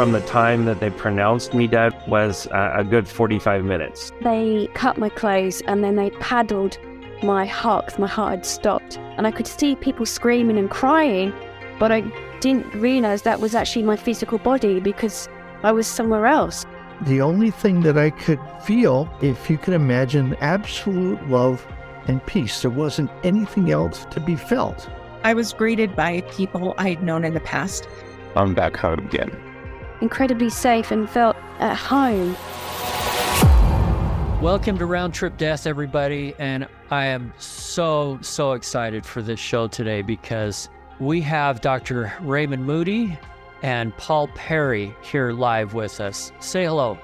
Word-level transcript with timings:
from 0.00 0.12
the 0.12 0.20
time 0.22 0.64
that 0.64 0.80
they 0.80 0.88
pronounced 0.88 1.52
me 1.52 1.66
dead 1.66 1.92
was 2.08 2.46
uh, 2.46 2.72
a 2.74 2.82
good 2.82 3.06
45 3.06 3.66
minutes. 3.66 4.12
They 4.22 4.66
cut 4.72 4.96
my 4.96 5.10
clothes 5.10 5.60
and 5.66 5.84
then 5.84 5.96
they 5.96 6.08
paddled 6.12 6.78
my 7.22 7.44
heart 7.44 7.88
'cause 7.88 7.98
my 7.98 8.06
heart 8.06 8.30
had 8.30 8.46
stopped. 8.46 8.98
And 9.18 9.26
I 9.26 9.30
could 9.30 9.46
see 9.46 9.76
people 9.76 10.06
screaming 10.06 10.56
and 10.56 10.70
crying, 10.70 11.34
but 11.78 11.92
I 11.92 12.00
didn't 12.40 12.74
realize 12.74 13.20
that 13.22 13.40
was 13.40 13.54
actually 13.54 13.82
my 13.82 13.96
physical 13.96 14.38
body 14.38 14.80
because 14.80 15.28
I 15.62 15.70
was 15.72 15.86
somewhere 15.86 16.24
else. 16.24 16.64
The 17.02 17.20
only 17.20 17.50
thing 17.50 17.82
that 17.82 17.98
I 17.98 18.08
could 18.08 18.40
feel, 18.62 19.06
if 19.20 19.50
you 19.50 19.58
can 19.58 19.74
imagine, 19.74 20.34
absolute 20.40 21.28
love 21.28 21.66
and 22.06 22.24
peace. 22.24 22.62
There 22.62 22.70
wasn't 22.70 23.10
anything 23.22 23.70
else 23.70 24.06
to 24.12 24.20
be 24.20 24.34
felt. 24.34 24.88
I 25.24 25.34
was 25.34 25.52
greeted 25.52 25.94
by 25.94 26.22
people 26.30 26.72
I 26.78 26.88
had 26.88 27.02
known 27.02 27.22
in 27.26 27.34
the 27.34 27.40
past. 27.40 27.86
I'm 28.34 28.54
back 28.54 28.78
home 28.78 29.00
again. 29.00 29.49
Incredibly 30.00 30.48
safe 30.48 30.90
and 30.90 31.08
felt 31.08 31.36
at 31.58 31.76
home. 31.76 32.36
Welcome 34.42 34.78
to 34.78 34.86
Round 34.86 35.12
Trip 35.12 35.36
Death, 35.36 35.66
everybody. 35.66 36.34
And 36.38 36.66
I 36.90 37.04
am 37.04 37.32
so, 37.38 38.18
so 38.22 38.52
excited 38.52 39.04
for 39.04 39.20
this 39.20 39.38
show 39.38 39.68
today 39.68 40.00
because 40.00 40.70
we 40.98 41.20
have 41.20 41.60
Dr. 41.60 42.12
Raymond 42.22 42.64
Moody 42.64 43.18
and 43.62 43.94
Paul 43.98 44.28
Perry 44.28 44.94
here 45.02 45.32
live 45.32 45.74
with 45.74 46.00
us. 46.00 46.32
Say 46.40 46.64
hello. 46.64 46.98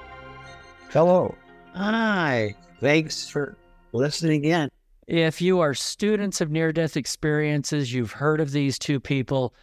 Hello. 0.89 1.35
Hi. 1.75 2.55
Thanks 2.79 3.29
for 3.29 3.55
listening 3.91 4.45
in. 4.45 4.71
If 5.07 5.39
you 5.39 5.59
are 5.59 5.73
students 5.73 6.41
of 6.41 6.49
near 6.49 6.73
death 6.73 6.97
experiences, 6.97 7.93
you've 7.93 8.13
heard 8.13 8.41
of 8.41 8.51
these 8.51 8.79
two 8.79 8.99
people. 8.99 9.53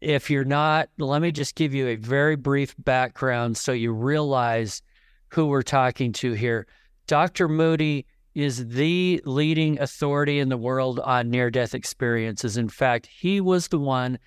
If 0.00 0.30
you're 0.30 0.44
not, 0.44 0.88
let 0.98 1.22
me 1.22 1.32
just 1.32 1.54
give 1.54 1.74
you 1.74 1.88
a 1.88 1.96
very 1.96 2.36
brief 2.36 2.74
background 2.78 3.56
so 3.56 3.72
you 3.72 3.92
realize 3.92 4.82
who 5.28 5.46
we're 5.46 5.62
talking 5.62 6.12
to 6.14 6.32
here. 6.32 6.66
Dr. 7.06 7.48
Moody 7.48 8.06
is 8.34 8.68
the 8.68 9.20
leading 9.24 9.80
authority 9.80 10.38
in 10.38 10.48
the 10.50 10.56
world 10.56 11.00
on 11.00 11.30
near 11.30 11.50
death 11.50 11.74
experiences. 11.74 12.56
In 12.56 12.68
fact, 12.68 13.06
he 13.06 13.40
was 13.40 13.68
the 13.68 13.78
one 13.78 14.18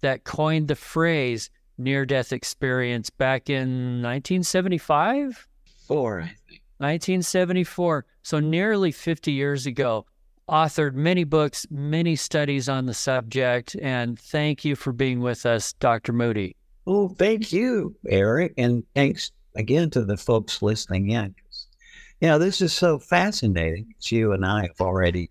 that 0.00 0.24
coined 0.24 0.68
the 0.68 0.74
phrase 0.74 1.50
near 1.76 2.06
death 2.06 2.32
experience 2.32 3.10
back 3.10 3.50
in 3.50 4.02
1975? 4.02 5.46
Four, 5.86 6.20
I 6.20 6.34
think. 6.48 6.62
1974. 6.78 8.04
So 8.22 8.40
nearly 8.40 8.92
50 8.92 9.32
years 9.32 9.66
ago. 9.66 10.06
Authored 10.48 10.94
many 10.94 11.24
books, 11.24 11.66
many 11.70 12.16
studies 12.16 12.68
on 12.68 12.86
the 12.86 12.94
subject. 12.94 13.76
And 13.82 14.18
thank 14.18 14.64
you 14.64 14.76
for 14.76 14.92
being 14.92 15.20
with 15.20 15.44
us, 15.44 15.74
Dr. 15.74 16.12
Moody. 16.12 16.56
Oh, 16.86 17.08
thank 17.08 17.52
you, 17.52 17.94
Eric. 18.08 18.54
And 18.56 18.82
thanks 18.94 19.30
again 19.56 19.90
to 19.90 20.04
the 20.04 20.16
folks 20.16 20.62
listening 20.62 21.10
in. 21.10 21.34
You 22.20 22.28
know, 22.28 22.38
this 22.38 22.60
is 22.60 22.72
so 22.72 22.98
fascinating, 22.98 23.94
as 23.98 24.10
you 24.10 24.32
and 24.32 24.44
I 24.44 24.62
have 24.62 24.80
already 24.80 25.30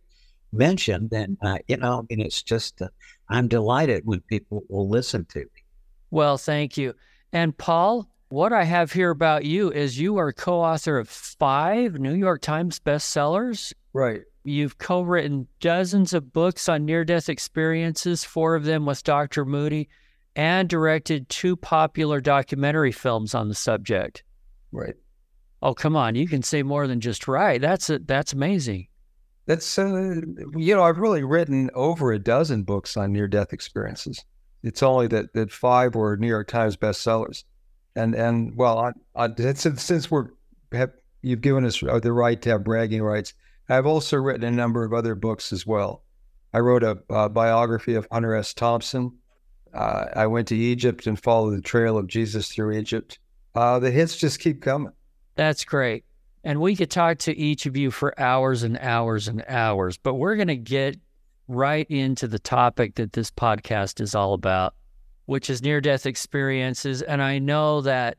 mentioned. 0.54 1.12
And, 1.12 1.38
uh, 1.42 1.58
you 1.68 1.78
know, 1.78 2.06
and 2.09 2.22
it's 2.22 2.44
just, 2.44 2.81
uh, 2.81 2.90
I'm 3.28 3.48
delighted 3.48 4.04
when 4.06 4.22
people 4.22 4.64
will 4.70 4.88
listen 4.88 5.26
to 5.26 5.40
me. 5.40 5.64
Well, 6.12 6.38
thank 6.38 6.78
you. 6.78 6.94
And 7.34 7.58
Paul, 7.58 8.08
what 8.30 8.54
I 8.54 8.64
have 8.64 8.92
here 8.92 9.09
about 9.09 9.46
you 9.46 9.72
is 9.72 10.00
you 10.00 10.18
are 10.18 10.31
co 10.31 10.62
author 10.62 10.98
of 10.98 11.09
five 11.09 12.00
New 12.00 12.14
York 12.14 12.42
Times 12.42 12.80
bestsellers. 12.80 13.74
Right. 13.94 14.22
You've 14.48 14.78
co 14.78 15.02
written 15.02 15.45
dozens 15.59 16.14
of 16.14 16.31
books 16.31 16.70
on 16.70 16.86
near 16.86 17.03
death 17.03 17.28
experiences, 17.28 18.23
four 18.23 18.56
of 18.56 18.64
them 18.64 18.86
with 18.86 19.03
Dr. 19.03 19.44
Moody, 19.44 19.90
and 20.38 20.70
directed 20.70 21.28
two 21.28 21.58
popular 21.58 22.22
documentary 22.22 22.94
films 22.94 23.36
on 23.36 23.50
the 23.50 23.56
subject. 23.56 24.23
Right. 24.72 24.94
Oh, 25.62 25.73
come 25.73 25.98
on. 25.98 26.16
You 26.16 26.30
can 26.30 26.44
say 26.44 26.63
more 26.63 26.88
than 26.88 27.02
just 27.02 27.28
right. 27.28 27.59
That's 27.59 27.90
a, 27.90 28.00
that's 28.00 28.31
amazing. 28.31 28.88
That's, 29.47 29.78
uh, 29.78 30.22
you 30.56 30.75
know, 30.75 30.84
I've 30.84 31.00
really 31.00 31.24
written 31.24 31.69
over 31.74 32.14
a 32.14 32.19
dozen 32.19 32.64
books 32.64 32.96
on 32.96 33.12
near 33.12 33.28
death 33.28 33.52
experiences. 33.52 34.24
It's 34.64 34.81
only 34.81 35.08
that, 35.08 35.34
that 35.34 35.52
five 35.52 35.94
were 35.94 36.16
New 36.16 36.28
York 36.28 36.47
Times 36.47 36.78
bestsellers. 36.78 37.44
And, 37.97 38.16
and 38.16 38.56
well, 38.56 38.79
I, 38.79 39.25
I, 39.25 39.29
since, 39.35 39.84
since 39.84 40.09
we're, 40.09 40.28
have, 40.72 40.91
you've 41.22 41.41
given 41.41 41.66
us 41.66 41.81
the 41.81 42.14
right 42.14 42.41
to 42.44 42.50
have 42.52 42.64
bragging 42.64 43.02
rights, 43.02 43.34
I've 43.69 43.85
also 43.85 44.17
written 44.17 44.44
a 44.44 44.51
number 44.51 44.83
of 44.83 44.94
other 44.94 45.16
books 45.16 45.51
as 45.51 45.66
well. 45.66 46.03
I 46.53 46.59
wrote 46.59 46.83
a 46.83 46.97
uh, 47.09 47.29
biography 47.29 47.95
of 47.95 48.07
Hunter 48.11 48.35
S. 48.35 48.53
Thompson. 48.53 49.11
Uh, 49.73 50.05
I 50.16 50.28
went 50.28 50.47
to 50.47 50.55
Egypt 50.55 51.07
and 51.07 51.22
followed 51.22 51.57
the 51.57 51.61
trail 51.61 51.97
of 51.97 52.07
Jesus 52.07 52.50
through 52.50 52.78
Egypt. 52.78 53.19
Uh, 53.53 53.79
the 53.79 53.91
hits 53.91 54.16
just 54.16 54.39
keep 54.39 54.61
coming. 54.61 54.94
That's 55.35 55.66
great. 55.66 56.05
And 56.44 56.61
we 56.61 56.75
could 56.75 56.89
talk 56.89 57.17
to 57.19 57.38
each 57.38 57.66
of 57.66 57.75
you 57.75 57.91
for 57.91 58.17
hours 58.19 58.63
and 58.63 58.78
hours 58.78 59.28
and 59.28 59.44
hours, 59.47 59.97
but 59.97 60.16
we're 60.16 60.35
going 60.35 60.47
to 60.47 60.55
get 60.55 60.97
right 61.47 61.85
into 61.89 62.28
the 62.28 62.39
topic 62.39 62.95
that 62.95 63.13
this 63.13 63.31
podcast 63.31 63.99
is 63.99 64.16
all 64.16 64.34
about, 64.34 64.73
which 65.25 65.49
is 65.49 65.61
near 65.61 65.81
death 65.81 66.05
experiences. 66.05 67.01
And 67.01 67.22
I 67.22 67.39
know 67.39 67.81
that 67.81 68.17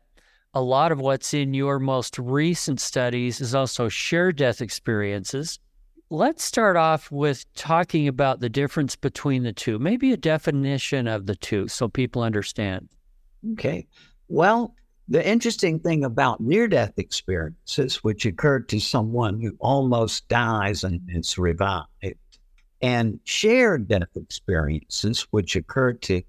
a 0.54 0.60
lot 0.60 0.92
of 0.92 1.00
what's 1.00 1.34
in 1.34 1.54
your 1.54 1.78
most 1.78 2.18
recent 2.18 2.80
studies 2.80 3.40
is 3.40 3.54
also 3.54 3.88
shared 3.88 4.36
death 4.36 4.60
experiences. 4.60 5.58
Let's 6.10 6.42
start 6.42 6.76
off 6.76 7.12
with 7.12 7.44
talking 7.54 8.08
about 8.08 8.40
the 8.40 8.48
difference 8.48 8.96
between 8.96 9.42
the 9.42 9.52
two, 9.52 9.78
maybe 9.78 10.12
a 10.12 10.16
definition 10.16 11.06
of 11.06 11.26
the 11.26 11.36
two 11.36 11.68
so 11.68 11.88
people 11.88 12.22
understand. 12.22 12.88
Okay. 13.52 13.86
Well, 14.28 14.74
the 15.08 15.26
interesting 15.26 15.80
thing 15.80 16.04
about 16.04 16.40
near 16.40 16.66
death 16.66 16.92
experiences, 16.98 17.96
which 17.96 18.26
occurred 18.26 18.68
to 18.70 18.80
someone 18.80 19.40
who 19.40 19.56
almost 19.58 20.28
dies 20.28 20.84
and 20.84 21.00
is 21.08 21.36
revived, 21.38 21.86
and 22.80 23.20
shared 23.24 23.88
death 23.88 24.16
experiences, 24.16 25.26
which 25.30 25.56
occur 25.56 25.92
to 25.94 26.22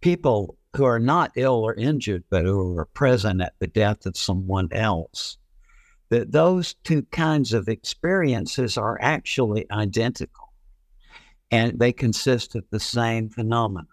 people 0.00 0.56
who 0.74 0.84
are 0.84 0.98
not 0.98 1.32
ill 1.36 1.54
or 1.64 1.74
injured, 1.74 2.24
but 2.30 2.44
who 2.44 2.76
are 2.76 2.86
present 2.86 3.40
at 3.40 3.54
the 3.58 3.66
death 3.66 4.06
of 4.06 4.16
someone 4.16 4.68
else, 4.72 5.38
that 6.10 6.32
those 6.32 6.74
two 6.84 7.02
kinds 7.04 7.52
of 7.52 7.68
experiences 7.68 8.76
are 8.76 8.98
actually 9.00 9.70
identical 9.70 10.52
and 11.50 11.78
they 11.78 11.92
consist 11.92 12.54
of 12.54 12.64
the 12.70 12.80
same 12.80 13.28
phenomenon. 13.28 13.86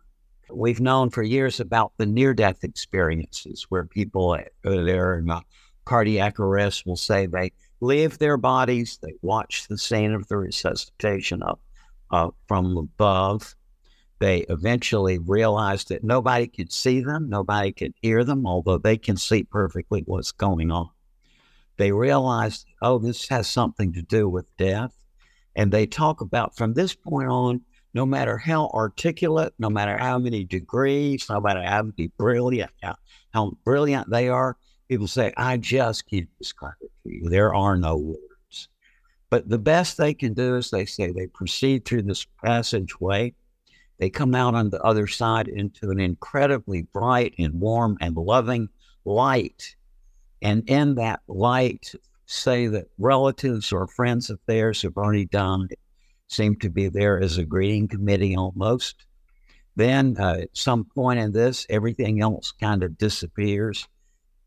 We've 0.51 0.81
known 0.81 1.09
for 1.09 1.23
years 1.23 1.59
about 1.59 1.93
the 1.97 2.05
near 2.05 2.33
death 2.33 2.63
experiences 2.63 3.65
where 3.69 3.85
people 3.85 4.37
they're 4.63 5.19
in 5.19 5.31
cardiac 5.85 6.39
arrest 6.39 6.85
will 6.85 6.95
say 6.95 7.25
they 7.25 7.51
leave 7.81 8.17
their 8.17 8.37
bodies, 8.37 8.99
they 9.01 9.13
watch 9.21 9.67
the 9.67 9.77
scene 9.77 10.13
of 10.13 10.27
the 10.27 10.37
resuscitation 10.37 11.43
up 11.43 11.59
uh, 12.11 12.29
from 12.47 12.77
above. 12.77 13.55
They 14.23 14.45
eventually 14.47 15.17
realized 15.17 15.89
that 15.89 16.05
nobody 16.05 16.47
can 16.47 16.69
see 16.69 17.01
them, 17.01 17.27
nobody 17.27 17.73
can 17.73 17.93
hear 18.01 18.23
them, 18.23 18.47
although 18.47 18.77
they 18.77 18.97
can 18.97 19.17
see 19.17 19.43
perfectly 19.43 20.03
what's 20.05 20.31
going 20.31 20.71
on. 20.71 20.91
They 21.75 21.91
realized, 21.91 22.65
oh, 22.81 22.99
this 22.99 23.27
has 23.27 23.49
something 23.49 23.91
to 23.91 24.01
do 24.01 24.29
with 24.29 24.45
death. 24.55 24.95
And 25.57 25.73
they 25.73 25.85
talk 25.85 26.21
about 26.21 26.55
from 26.55 26.73
this 26.73 26.95
point 26.95 27.27
on, 27.27 27.63
no 27.93 28.05
matter 28.05 28.37
how 28.37 28.69
articulate, 28.69 29.55
no 29.59 29.69
matter 29.69 29.97
how 29.97 30.19
many 30.19 30.45
degrees, 30.45 31.25
no 31.29 31.41
matter 31.41 31.61
how 31.61 31.91
brilliant, 32.17 32.71
how, 32.81 32.95
how 33.33 33.57
brilliant 33.65 34.09
they 34.09 34.29
are, 34.29 34.55
people 34.87 35.07
say, 35.07 35.33
I 35.35 35.57
just 35.57 36.09
can't 36.09 36.29
describe 36.39 36.75
it 36.79 36.91
to 37.03 37.13
you. 37.13 37.27
There 37.27 37.53
are 37.53 37.75
no 37.75 37.97
words. 37.97 38.69
But 39.29 39.49
the 39.49 39.59
best 39.59 39.97
they 39.97 40.13
can 40.13 40.33
do 40.33 40.55
is 40.55 40.69
they 40.69 40.85
say 40.85 41.11
they 41.11 41.27
proceed 41.27 41.83
through 41.83 42.03
this 42.03 42.25
passageway. 42.41 43.33
They 43.99 44.09
come 44.09 44.35
out 44.35 44.55
on 44.55 44.69
the 44.69 44.81
other 44.81 45.07
side 45.07 45.47
into 45.47 45.89
an 45.89 45.99
incredibly 45.99 46.81
bright 46.81 47.35
and 47.37 47.59
warm 47.59 47.97
and 48.01 48.15
loving 48.15 48.69
light. 49.05 49.75
And 50.41 50.67
in 50.69 50.95
that 50.95 51.21
light, 51.27 51.93
say 52.25 52.67
that 52.67 52.87
relatives 52.97 53.71
or 53.71 53.87
friends 53.87 54.29
of 54.29 54.39
theirs 54.45 54.81
have 54.81 54.97
already 54.97 55.25
died 55.25 55.75
seem 56.27 56.55
to 56.57 56.69
be 56.69 56.89
there 56.89 57.21
as 57.21 57.37
a 57.37 57.45
greeting 57.45 57.87
committee 57.87 58.35
almost. 58.35 59.05
Then 59.75 60.17
uh, 60.19 60.37
at 60.41 60.57
some 60.57 60.85
point 60.85 61.19
in 61.19 61.31
this, 61.31 61.65
everything 61.69 62.21
else 62.21 62.51
kind 62.51 62.83
of 62.83 62.97
disappears. 62.97 63.87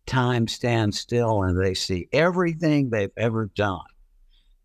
Time 0.06 0.46
stands 0.46 1.00
still, 1.00 1.42
and 1.42 1.60
they 1.60 1.74
see 1.74 2.08
everything 2.12 2.90
they've 2.90 3.10
ever 3.16 3.46
done 3.46 3.80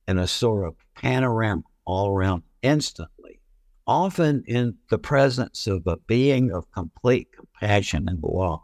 in 0.08 0.18
a 0.18 0.28
sort 0.28 0.68
of 0.68 0.76
panorama 0.96 1.64
all 1.86 2.10
around 2.10 2.44
instantly, 2.62 3.21
often 3.92 4.42
in 4.48 4.74
the 4.90 4.98
presence 4.98 5.68
of 5.68 5.86
a 5.86 5.98
being 6.08 6.50
of 6.50 6.72
complete 6.72 7.28
compassion 7.36 8.08
and 8.08 8.24
love 8.24 8.62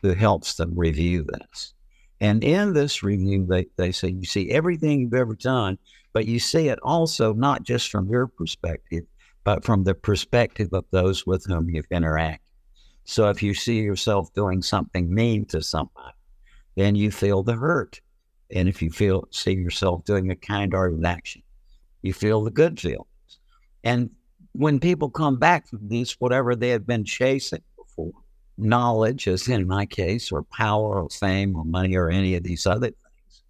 who 0.00 0.14
helps 0.14 0.54
them 0.54 0.72
review 0.74 1.26
this. 1.28 1.74
And 2.22 2.42
in 2.42 2.72
this 2.72 3.02
review, 3.02 3.44
they, 3.46 3.66
they 3.76 3.92
say, 3.92 4.08
You 4.08 4.24
see 4.24 4.50
everything 4.50 5.00
you've 5.00 5.12
ever 5.12 5.34
done, 5.34 5.76
but 6.14 6.24
you 6.24 6.38
see 6.38 6.68
it 6.68 6.78
also 6.82 7.34
not 7.34 7.64
just 7.64 7.90
from 7.90 8.08
your 8.08 8.26
perspective, 8.26 9.04
but 9.44 9.62
from 9.62 9.84
the 9.84 9.94
perspective 9.94 10.70
of 10.72 10.86
those 10.90 11.26
with 11.26 11.44
whom 11.44 11.68
you've 11.68 11.88
interacted. 11.90 12.38
So 13.04 13.28
if 13.28 13.42
you 13.42 13.52
see 13.52 13.80
yourself 13.80 14.32
doing 14.32 14.62
something 14.62 15.14
mean 15.14 15.44
to 15.46 15.60
somebody, 15.60 16.16
then 16.76 16.94
you 16.94 17.10
feel 17.10 17.42
the 17.42 17.56
hurt. 17.56 18.00
And 18.50 18.70
if 18.70 18.80
you 18.80 18.90
feel 18.90 19.28
see 19.30 19.52
yourself 19.52 20.04
doing 20.06 20.30
a 20.30 20.36
kind 20.36 20.72
hearted 20.72 21.04
action, 21.04 21.42
you 22.00 22.14
feel 22.14 22.42
the 22.42 22.50
good 22.50 22.80
feelings. 22.80 23.04
And 23.84 24.10
when 24.58 24.80
people 24.80 25.10
come 25.10 25.38
back 25.38 25.68
from 25.68 25.88
this, 25.88 26.12
whatever 26.20 26.56
they 26.56 26.70
have 26.70 26.86
been 26.86 27.04
chasing 27.04 27.62
before, 27.76 28.12
knowledge, 28.58 29.28
as 29.28 29.48
in 29.48 29.66
my 29.66 29.86
case, 29.86 30.32
or 30.32 30.42
power 30.44 31.02
or 31.02 31.08
fame 31.10 31.54
or 31.56 31.64
money 31.64 31.94
or 31.96 32.08
any 32.08 32.34
of 32.34 32.42
these 32.42 32.66
other 32.66 32.86
things, 32.86 33.42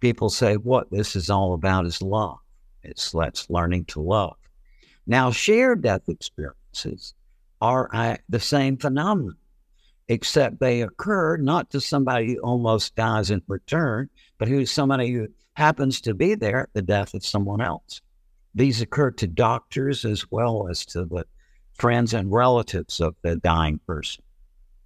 people 0.00 0.30
say, 0.30 0.56
what 0.56 0.90
this 0.90 1.16
is 1.16 1.28
all 1.28 1.54
about 1.54 1.86
is 1.86 2.00
love. 2.00 2.38
It's 2.82 3.12
that's 3.12 3.50
learning 3.50 3.84
to 3.86 4.00
love. 4.00 4.36
Now, 5.06 5.30
shared 5.30 5.82
death 5.82 6.08
experiences 6.08 7.14
are 7.60 7.90
uh, 7.92 8.16
the 8.28 8.40
same 8.40 8.76
phenomenon, 8.76 9.36
except 10.08 10.60
they 10.60 10.82
occur 10.82 11.36
not 11.36 11.70
to 11.70 11.80
somebody 11.80 12.34
who 12.34 12.40
almost 12.40 12.94
dies 12.94 13.30
in 13.30 13.42
return, 13.48 14.08
but 14.38 14.48
who's 14.48 14.70
somebody 14.70 15.10
who 15.10 15.28
happens 15.54 16.00
to 16.02 16.14
be 16.14 16.34
there 16.34 16.62
at 16.62 16.72
the 16.72 16.82
death 16.82 17.14
of 17.14 17.26
someone 17.26 17.60
else. 17.60 18.00
These 18.54 18.80
occur 18.80 19.10
to 19.12 19.26
doctors 19.26 20.04
as 20.04 20.30
well 20.30 20.68
as 20.68 20.84
to 20.86 21.04
the 21.04 21.24
friends 21.74 22.14
and 22.14 22.32
relatives 22.32 23.00
of 23.00 23.14
the 23.22 23.36
dying 23.36 23.80
person. 23.86 24.24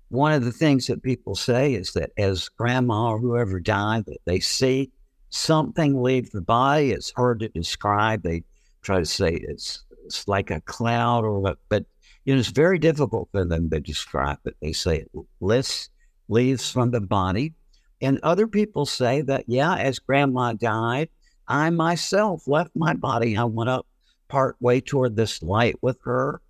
One 0.08 0.32
of 0.32 0.44
the 0.44 0.52
things 0.52 0.86
that 0.88 1.02
people 1.02 1.34
say 1.34 1.72
is 1.72 1.94
that 1.94 2.12
as 2.18 2.50
grandma 2.50 3.12
or 3.12 3.18
whoever 3.18 3.60
died, 3.60 4.04
that 4.06 4.20
they 4.26 4.40
see 4.40 4.90
something 5.30 6.02
leave 6.02 6.30
the 6.30 6.42
body. 6.42 6.92
It's 6.92 7.12
hard 7.12 7.40
to 7.40 7.48
describe. 7.48 8.22
They 8.22 8.44
try 8.82 8.98
to 8.98 9.06
say 9.06 9.30
it's, 9.30 9.84
it's 10.04 10.28
like 10.28 10.50
a 10.50 10.60
cloud 10.60 11.24
or 11.24 11.40
what, 11.40 11.58
but 11.70 11.86
you 12.24 12.34
know, 12.34 12.40
it's 12.40 12.50
very 12.50 12.78
difficult 12.78 13.30
for 13.32 13.44
them 13.44 13.70
to 13.70 13.80
describe 13.80 14.38
it. 14.44 14.54
They 14.60 14.72
say 14.72 14.98
it 14.98 15.10
lifts, 15.40 15.88
leaves 16.28 16.70
from 16.70 16.90
the 16.90 17.00
body. 17.00 17.54
And 18.00 18.20
other 18.22 18.46
people 18.46 18.84
say 18.84 19.22
that, 19.22 19.44
yeah, 19.46 19.76
as 19.76 19.98
grandma 19.98 20.52
died, 20.52 21.08
I 21.48 21.70
myself 21.70 22.46
left 22.46 22.70
my 22.74 22.94
body. 22.94 23.36
I 23.36 23.44
went 23.44 23.70
up 23.70 23.86
part 24.28 24.56
way 24.60 24.80
toward 24.80 25.16
this 25.16 25.42
light 25.42 25.76
with 25.82 25.98
her. 26.04 26.40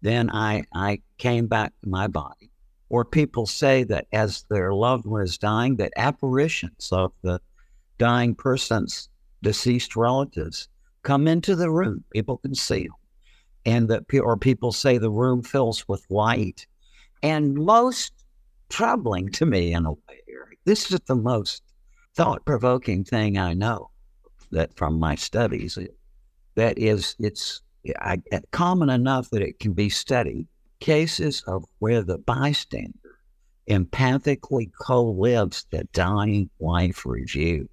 Then 0.00 0.30
I, 0.30 0.64
I 0.74 1.02
came 1.18 1.46
back 1.46 1.72
to 1.82 1.88
my 1.88 2.06
body. 2.06 2.50
Or 2.88 3.04
people 3.04 3.46
say 3.46 3.84
that 3.84 4.06
as 4.12 4.44
their 4.48 4.72
loved 4.72 5.04
one 5.04 5.22
is 5.22 5.36
dying, 5.36 5.76
that 5.76 5.92
apparitions 5.96 6.88
of 6.90 7.12
the 7.22 7.40
dying 7.98 8.34
person's 8.34 9.10
deceased 9.42 9.96
relatives 9.96 10.68
come 11.02 11.28
into 11.28 11.54
the 11.54 11.70
room. 11.70 12.04
People 12.12 12.38
can 12.38 12.54
see 12.54 12.84
them. 12.84 12.94
And 13.66 13.88
that, 13.88 14.04
or 14.14 14.36
people 14.38 14.72
say 14.72 14.96
the 14.96 15.10
room 15.10 15.42
fills 15.42 15.86
with 15.86 16.06
light. 16.08 16.66
And 17.22 17.54
most 17.54 18.12
troubling 18.70 19.30
to 19.32 19.44
me 19.44 19.74
in 19.74 19.84
a 19.84 19.92
way, 19.92 20.22
Eric, 20.28 20.58
this 20.64 20.90
is 20.90 21.00
the 21.06 21.16
most 21.16 21.62
thought 22.14 22.44
provoking 22.46 23.04
thing 23.04 23.36
I 23.36 23.52
know 23.52 23.90
that 24.50 24.74
from 24.76 24.98
my 24.98 25.14
studies. 25.14 25.78
That 26.54 26.78
is, 26.78 27.14
it's 27.18 27.62
I, 28.00 28.20
common 28.50 28.90
enough 28.90 29.30
that 29.30 29.42
it 29.42 29.60
can 29.60 29.72
be 29.72 29.88
studied. 29.88 30.46
Cases 30.80 31.42
of 31.46 31.64
where 31.80 32.02
the 32.02 32.18
bystander 32.18 33.18
empathically 33.68 34.70
co-lives 34.80 35.66
the 35.70 35.84
dying 35.92 36.48
life 36.60 37.04
review. 37.04 37.68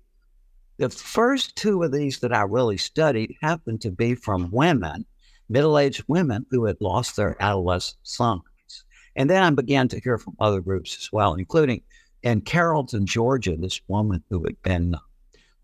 The 0.78 0.90
first 0.90 1.56
two 1.56 1.84
of 1.84 1.92
these 1.92 2.20
that 2.20 2.34
I 2.34 2.42
really 2.42 2.78
studied 2.78 3.38
happened 3.42 3.82
to 3.82 3.92
be 3.92 4.16
from 4.16 4.52
women, 4.52 5.06
middle-aged 5.48 6.04
women 6.08 6.46
who 6.52 6.66
had 6.66 6.82
lost 6.82 7.16
their 7.16 7.42
adolescent 7.42 8.00
sons. 8.04 8.42
And 9.16 9.30
then 9.30 9.42
I 9.42 9.50
began 9.52 9.88
to 9.90 10.02
hear 10.02 10.18
from 10.18 10.36
other 10.40 10.60
groups 10.60 10.98
as 10.98 11.12
well, 11.14 11.36
including 11.36 11.82
in 12.24 12.42
Carrollton, 12.42 13.06
Georgia, 13.06 13.56
this 13.56 13.80
woman 13.88 14.24
who 14.30 14.44
had 14.44 14.62
been 14.64 14.96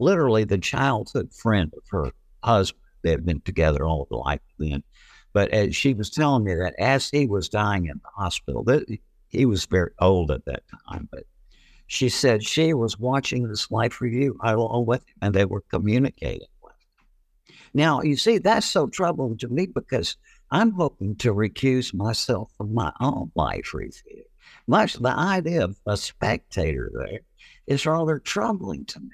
literally 0.02 0.44
the 0.44 0.58
childhood 0.58 1.34
friend 1.34 1.72
of 1.78 1.84
her 1.90 2.12
husband. 2.44 2.82
They 3.04 3.12
had 3.12 3.26
been 3.26 3.42
together 3.42 3.86
all 3.86 4.08
the 4.10 4.18
life 4.18 4.42
then. 4.60 4.84
But 5.34 5.50
as 5.52 5.76
she 5.76 5.94
was 5.94 6.10
telling 6.10 6.44
me 6.44 6.54
that 6.56 6.76
as 6.78 7.10
he 7.10 7.26
was 7.26 7.50
dying 7.50 7.86
in 7.86 8.02
the 8.04 8.10
hospital, 8.16 8.64
that 8.66 8.86
he 9.30 9.46
was 9.46 9.66
very 9.66 9.92
old 10.00 10.30
at 10.30 10.46
that 10.46 10.64
time, 10.90 11.08
but 11.12 11.24
she 11.88 12.10
said 12.10 12.44
she 12.44 12.74
was 12.74 13.00
watching 13.00 13.48
this 13.48 13.72
life 13.72 14.02
review 14.02 14.38
along 14.44 14.86
with 14.86 15.02
him 15.02 15.16
and 15.22 15.34
they 15.34 15.46
were 15.46 15.64
communicating 15.70 16.48
with 16.62 16.74
him. 16.74 17.56
Now, 17.74 18.02
you 18.02 18.18
see, 18.18 18.38
that's 18.38 18.66
so 18.66 18.88
troubling 18.88 19.38
to 19.38 19.48
me 19.48 19.68
because 19.68 20.18
I'm 20.52 20.72
hoping 20.72 21.16
to 21.18 21.34
recuse 21.34 21.94
myself 21.94 22.52
from 22.58 22.74
my 22.74 22.92
own 23.00 23.32
life 23.36 23.74
review. 23.74 24.24
Much 24.68 24.94
the 24.96 25.10
idea 25.10 25.64
of 25.64 25.80
a 25.86 25.96
spectator 25.96 26.92
there 26.94 27.22
is 27.68 27.86
rather 27.86 28.20
troubling 28.20 28.86
to 28.86 29.00
me. 29.00 29.08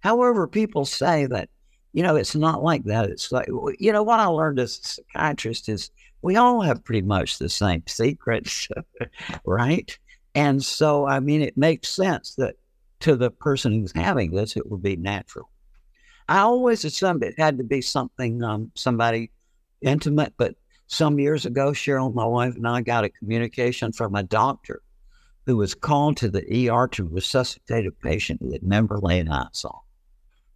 However, 0.00 0.46
people 0.46 0.84
say 0.84 1.26
that, 1.26 1.48
you 1.92 2.02
know, 2.02 2.16
it's 2.16 2.34
not 2.34 2.62
like 2.62 2.84
that. 2.84 3.10
It's 3.10 3.32
like, 3.32 3.48
you 3.78 3.92
know, 3.92 4.02
what 4.02 4.20
I 4.20 4.26
learned 4.26 4.60
as 4.60 4.78
a 4.78 4.88
psychiatrist 4.88 5.68
is 5.68 5.90
we 6.22 6.36
all 6.36 6.60
have 6.60 6.84
pretty 6.84 7.02
much 7.02 7.38
the 7.38 7.48
same 7.48 7.82
secrets, 7.86 8.68
right? 9.44 9.98
And 10.34 10.62
so, 10.64 11.06
I 11.06 11.20
mean, 11.20 11.42
it 11.42 11.56
makes 11.56 11.88
sense 11.88 12.34
that 12.36 12.56
to 13.00 13.16
the 13.16 13.30
person 13.30 13.72
who's 13.72 13.92
having 13.92 14.32
this, 14.32 14.56
it 14.56 14.70
would 14.70 14.82
be 14.82 14.96
natural. 14.96 15.50
I 16.28 16.40
always 16.40 16.84
assumed 16.84 17.22
it 17.22 17.38
had 17.38 17.58
to 17.58 17.64
be 17.64 17.80
something, 17.80 18.42
um, 18.42 18.70
somebody 18.74 19.30
intimate, 19.80 20.34
but 20.36 20.54
some 20.88 21.18
years 21.18 21.46
ago, 21.46 21.70
Cheryl, 21.70 22.12
my 22.14 22.24
wife, 22.24 22.56
and 22.56 22.66
I 22.66 22.80
got 22.82 23.04
a 23.04 23.08
communication 23.08 23.92
from 23.92 24.14
a 24.14 24.22
doctor 24.22 24.82
who 25.46 25.56
was 25.56 25.74
called 25.74 26.16
to 26.18 26.28
the 26.28 26.70
ER 26.70 26.88
to 26.88 27.04
resuscitate 27.04 27.86
a 27.86 27.90
patient 27.90 28.40
who 28.42 28.52
had 28.52 28.62
never 28.62 28.98
laid 28.98 29.28
eyes 29.28 29.64
on. 29.64 29.78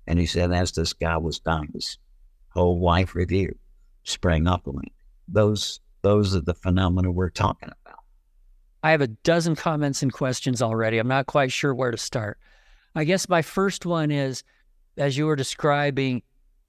And 0.07 0.19
he 0.19 0.27
said, 0.27 0.53
as 0.53 0.73
this 0.73 0.93
guy 0.93 1.17
was 1.17 1.39
dying, 1.39 1.71
his 1.75 1.99
whole 2.49 2.81
life 2.81 3.15
review 3.15 3.57
sprang 4.05 4.47
up 4.47 4.67
on 4.67 4.75
him. 4.75 4.91
Those, 5.29 5.81
those 6.03 6.35
are 6.35 6.41
the 6.41 6.55
phenomena 6.55 7.11
we're 7.11 7.31
talking 7.31 7.69
about. 7.69 8.01
I 8.83 8.91
have 8.91 9.01
a 9.01 9.07
dozen 9.07 9.55
comments 9.55 10.03
and 10.03 10.13
questions 10.13 10.61
already. 10.61 10.99
I'm 10.99 11.09
not 11.09 11.27
quite 11.27 11.53
sure 11.53 11.75
where 11.75 11.93
to 11.93 11.97
start. 11.97 12.39
I 12.95 13.05
guess 13.05 13.29
my 13.29 13.43
first 13.43 13.87
one 13.87 14.11
is 14.11 14.43
as 14.97 15.17
you 15.17 15.27
were 15.27 15.37
describing 15.37 16.23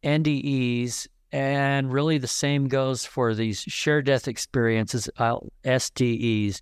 NDEs, 0.04 1.08
and 1.32 1.92
really 1.92 2.20
the 2.20 2.28
same 2.28 2.68
goes 2.68 3.06
for 3.06 3.34
these 3.34 3.62
shared 3.62 4.06
death 4.06 4.28
experiences, 4.28 5.10
uh, 5.18 5.38
SDEs. 5.66 6.62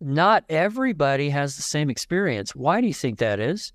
Not 0.00 0.44
everybody 0.48 1.30
has 1.30 1.56
the 1.56 1.62
same 1.62 1.88
experience. 1.88 2.54
Why 2.54 2.80
do 2.80 2.86
you 2.86 2.94
think 2.94 3.18
that 3.18 3.40
is? 3.40 3.72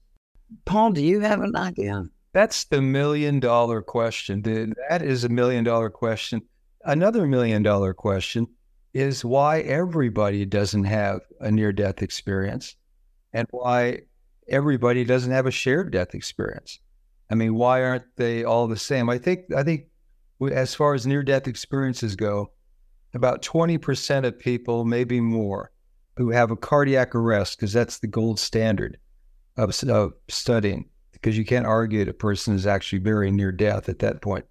Paul, 0.65 0.91
do 0.91 1.01
you 1.01 1.21
have 1.21 1.41
an 1.41 1.55
idea? 1.55 2.03
That's 2.37 2.65
the 2.65 2.83
million 2.83 3.39
dollar 3.39 3.81
question. 3.81 4.43
That 4.43 5.01
is 5.01 5.23
a 5.23 5.29
million 5.29 5.63
dollar 5.63 5.89
question. 5.89 6.43
Another 6.85 7.25
million 7.25 7.63
dollar 7.63 7.95
question 7.95 8.45
is 8.93 9.25
why 9.25 9.61
everybody 9.61 10.45
doesn't 10.45 10.83
have 10.83 11.21
a 11.39 11.49
near 11.49 11.73
death 11.73 12.03
experience 12.03 12.75
and 13.33 13.47
why 13.49 14.01
everybody 14.47 15.03
doesn't 15.03 15.31
have 15.31 15.47
a 15.47 15.51
shared 15.51 15.91
death 15.91 16.13
experience. 16.13 16.77
I 17.31 17.33
mean, 17.33 17.55
why 17.55 17.83
aren't 17.83 18.15
they 18.17 18.43
all 18.43 18.67
the 18.67 18.77
same? 18.77 19.09
I 19.09 19.17
think 19.17 19.51
I 19.51 19.63
think 19.63 19.87
as 20.51 20.75
far 20.75 20.93
as 20.93 21.07
near 21.07 21.23
death 21.23 21.47
experiences 21.47 22.15
go, 22.15 22.51
about 23.15 23.41
20% 23.41 24.25
of 24.25 24.37
people, 24.37 24.85
maybe 24.85 25.19
more, 25.19 25.71
who 26.17 26.29
have 26.29 26.51
a 26.51 26.55
cardiac 26.55 27.15
arrest, 27.15 27.57
because 27.57 27.73
that's 27.73 27.97
the 27.97 28.05
gold 28.05 28.39
standard 28.39 28.99
of, 29.57 29.73
of 29.89 30.13
studying, 30.27 30.87
because 31.27 31.37
you 31.37 31.43
can't 31.43 31.65
argue 31.65 31.99
that 31.99 32.07
a 32.09 32.13
person 32.13 32.55
is 32.55 32.65
actually 32.65 32.99
very 32.99 33.29
near 33.29 33.51
death 33.51 33.89
at 33.89 33.99
that 33.99 34.21
point. 34.21 34.45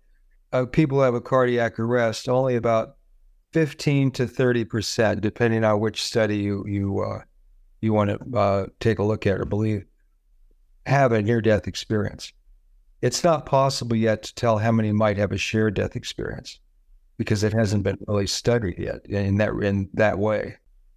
Uh, 0.53 0.67
people 0.67 1.01
have 1.01 1.15
a 1.15 1.23
cardiac 1.23 1.79
arrest, 1.79 2.29
only 2.29 2.55
about 2.55 2.97
15 3.55 4.11
to 4.11 4.27
30 4.27 4.67
percent, 4.67 5.21
depending 5.23 5.65
on 5.65 5.81
which 5.81 6.03
study 6.03 6.37
you 6.37 6.67
you 6.67 7.01
uh, 7.01 7.21
you 7.81 7.95
want 7.95 8.11
to 8.11 8.39
uh, 8.39 8.67
take 8.79 8.99
a 8.99 9.03
look 9.03 9.27
at 9.27 9.41
or 9.41 9.47
believe, 9.47 9.87
have 10.85 11.13
a 11.13 11.23
near 11.23 11.41
death 11.41 11.67
experience. 11.67 12.31
It's 13.01 13.25
not 13.25 13.47
possible 13.47 13.97
yet 13.97 14.25
to 14.25 14.35
tell 14.35 14.59
how 14.59 14.71
many 14.71 14.93
might 14.93 15.17
have 15.17 15.33
a 15.33 15.39
shared 15.39 15.73
death 15.73 15.97
experience 15.97 16.61
because 17.17 17.43
it 17.43 17.55
hasn't 17.55 17.85
been 17.85 17.97
really 18.07 18.27
studied 18.27 18.79
yet 18.79 19.01
in 19.07 19.39
that 19.39 19.55
in 19.63 19.89
that 19.95 20.19
way. 20.19 20.57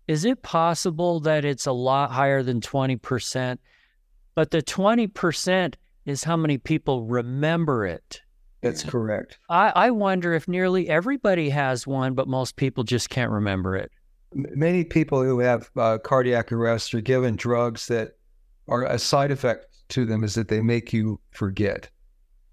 Is 0.09 0.25
it 0.25 0.41
possible 0.41 1.21
that 1.21 1.45
it's 1.45 1.67
a 1.67 1.71
lot 1.71 2.11
higher 2.11 2.43
than 2.43 2.59
20%? 2.59 3.59
But 4.39 4.51
the 4.51 4.63
20% 4.63 5.75
is 6.05 6.23
how 6.23 6.37
many 6.37 6.57
people 6.57 7.03
remember 7.03 7.85
it. 7.85 8.21
That's 8.61 8.83
correct. 8.83 9.37
I, 9.49 9.73
I 9.75 9.91
wonder 9.91 10.33
if 10.33 10.47
nearly 10.47 10.87
everybody 10.87 11.49
has 11.49 11.85
one, 11.85 12.13
but 12.13 12.25
most 12.29 12.55
people 12.55 12.85
just 12.85 13.09
can't 13.09 13.31
remember 13.31 13.75
it. 13.75 13.91
Many 14.33 14.85
people 14.85 15.21
who 15.21 15.39
have 15.39 15.69
uh, 15.75 15.97
cardiac 15.97 16.53
arrest 16.53 16.93
are 16.93 17.01
given 17.01 17.35
drugs 17.35 17.87
that 17.87 18.13
are 18.69 18.85
a 18.85 18.97
side 18.97 19.31
effect 19.31 19.65
to 19.89 20.05
them 20.05 20.23
is 20.23 20.35
that 20.35 20.47
they 20.47 20.61
make 20.61 20.93
you 20.93 21.19
forget. 21.31 21.89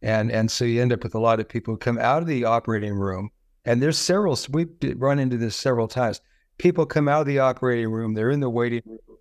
And, 0.02 0.33
and 0.33 0.50
so 0.50 0.64
you 0.64 0.83
end 0.83 0.93
up 0.93 1.05
with 1.05 1.14
a 1.14 1.21
lot 1.21 1.38
of 1.38 1.49
people 1.49 1.75
who 1.75 1.78
come 1.78 1.99
out 1.99 2.21
of 2.21 2.26
the 2.26 2.47
operating 2.47 2.95
room, 2.95 3.31
and 3.64 3.81
there's 3.81 3.97
several, 3.97 4.37
we've 4.50 4.75
run 4.97 5.21
into 5.21 5.37
this 5.37 5.55
several 5.55 5.87
times. 5.87 6.21
people 6.59 6.85
come 6.85 7.07
out 7.07 7.21
of 7.21 7.26
the 7.28 7.38
operating 7.38 7.93
room, 7.93 8.14
they're 8.14 8.33
in 8.33 8.40
the 8.40 8.50
waiting 8.50 8.83
room, 8.87 9.15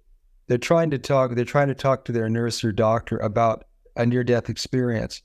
they're 0.48 0.58
trying 0.58 0.92
to 0.92 0.98
talk, 1.00 1.36
they're 1.36 1.46
trying 1.46 1.68
to 1.70 1.76
talk 1.76 2.06
to 2.06 2.12
their 2.12 2.30
nurse 2.30 2.64
or 2.64 2.72
doctor 2.72 3.18
about 3.18 3.66
a 3.96 4.06
near 4.06 4.24
death 4.24 4.50
experience. 4.50 5.22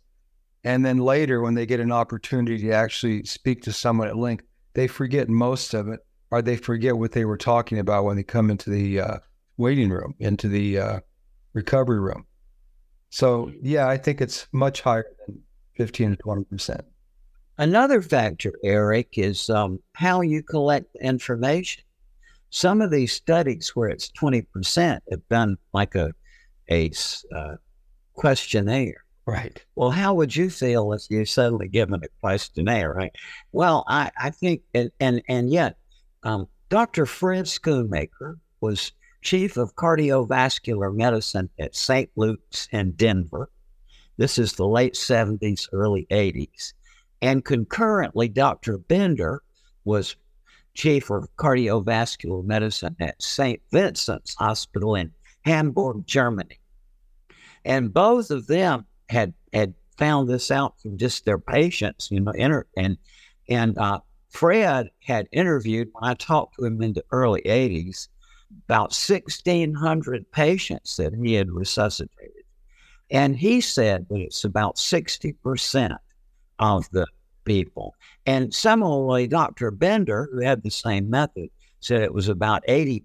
And 0.64 0.84
then 0.84 0.98
later, 0.98 1.40
when 1.40 1.54
they 1.54 1.66
get 1.66 1.80
an 1.80 1.92
opportunity 1.92 2.58
to 2.58 2.72
actually 2.72 3.24
speak 3.24 3.62
to 3.62 3.72
someone 3.72 4.08
at 4.08 4.16
length, 4.16 4.44
they 4.74 4.86
forget 4.86 5.28
most 5.28 5.74
of 5.74 5.88
it, 5.88 6.00
or 6.30 6.42
they 6.42 6.56
forget 6.56 6.96
what 6.96 7.12
they 7.12 7.24
were 7.24 7.38
talking 7.38 7.78
about 7.78 8.04
when 8.04 8.16
they 8.16 8.22
come 8.22 8.50
into 8.50 8.70
the 8.70 9.00
uh, 9.00 9.18
waiting 9.56 9.90
room, 9.90 10.14
into 10.18 10.48
the 10.48 10.78
uh, 10.78 11.00
recovery 11.54 12.00
room. 12.00 12.26
So, 13.10 13.52
yeah, 13.60 13.88
I 13.88 13.96
think 13.96 14.20
it's 14.20 14.46
much 14.52 14.82
higher 14.82 15.06
than 15.26 15.40
15 15.76 16.16
to 16.16 16.22
20%. 16.22 16.80
Another 17.58 18.00
factor, 18.00 18.52
Eric, 18.62 19.18
is 19.18 19.50
um, 19.50 19.80
how 19.94 20.20
you 20.20 20.42
collect 20.42 20.94
information. 20.96 21.82
Some 22.50 22.80
of 22.80 22.90
these 22.90 23.12
studies 23.12 23.70
where 23.74 23.88
it's 23.88 24.10
20% 24.10 25.00
have 25.10 25.28
done 25.28 25.56
like 25.72 25.94
a, 25.94 26.12
a 26.70 26.90
uh, 27.34 27.56
questionnaire. 28.14 29.04
Right. 29.26 29.64
Well, 29.76 29.90
how 29.90 30.14
would 30.14 30.34
you 30.34 30.50
feel 30.50 30.92
if 30.92 31.02
you 31.08 31.24
suddenly 31.24 31.68
given 31.68 32.02
a 32.02 32.08
questionnaire, 32.20 32.92
right? 32.92 33.12
Well, 33.52 33.84
I, 33.86 34.10
I 34.18 34.30
think, 34.30 34.62
and, 34.74 34.90
and, 34.98 35.22
and 35.28 35.52
yet, 35.52 35.76
um, 36.24 36.48
Dr. 36.68 37.06
Fred 37.06 37.44
Schoonmaker 37.44 38.38
was 38.60 38.92
chief 39.22 39.56
of 39.56 39.74
cardiovascular 39.76 40.94
medicine 40.94 41.50
at 41.58 41.76
St. 41.76 42.10
Luke's 42.16 42.68
in 42.72 42.92
Denver. 42.92 43.50
This 44.16 44.38
is 44.38 44.54
the 44.54 44.66
late 44.66 44.94
70s, 44.94 45.68
early 45.72 46.06
80s. 46.10 46.74
And 47.22 47.44
concurrently, 47.44 48.28
Dr. 48.28 48.78
Bender 48.78 49.42
was 49.84 50.16
chief 50.80 51.10
of 51.10 51.28
cardiovascular 51.36 52.42
medicine 52.42 52.96
at 53.00 53.20
St. 53.20 53.60
Vincent's 53.70 54.34
Hospital 54.36 54.94
in 54.94 55.12
Hamburg, 55.42 56.06
Germany. 56.06 56.58
And 57.66 57.92
both 57.92 58.30
of 58.30 58.46
them 58.46 58.86
had 59.10 59.34
had 59.52 59.74
found 59.98 60.30
this 60.30 60.50
out 60.50 60.80
from 60.80 60.96
just 60.96 61.26
their 61.26 61.38
patients, 61.38 62.08
you 62.10 62.20
know, 62.20 62.32
inter- 62.32 62.66
and 62.78 62.96
and 63.46 63.76
uh, 63.76 64.00
Fred 64.30 64.90
had 65.04 65.28
interviewed 65.32 65.88
when 65.92 66.10
I 66.10 66.14
talked 66.14 66.56
to 66.56 66.64
him 66.64 66.80
in 66.80 66.94
the 66.94 67.04
early 67.10 67.42
80s 67.42 68.08
about 68.66 68.96
1,600 68.96 70.32
patients 70.32 70.96
that 70.96 71.12
he 71.14 71.34
had 71.34 71.50
resuscitated. 71.50 72.44
And 73.10 73.36
he 73.36 73.60
said 73.60 74.06
that 74.08 74.18
it's 74.18 74.44
about 74.44 74.76
60% 74.76 75.98
of 76.58 76.90
the 76.90 77.06
people. 77.44 77.94
And 78.26 78.52
similarly, 78.52 79.26
Dr. 79.26 79.70
Bender, 79.70 80.28
who 80.32 80.40
had 80.40 80.62
the 80.62 80.70
same 80.70 81.10
method, 81.10 81.50
said 81.80 82.02
it 82.02 82.14
was 82.14 82.28
about 82.28 82.64
80%. 82.68 83.04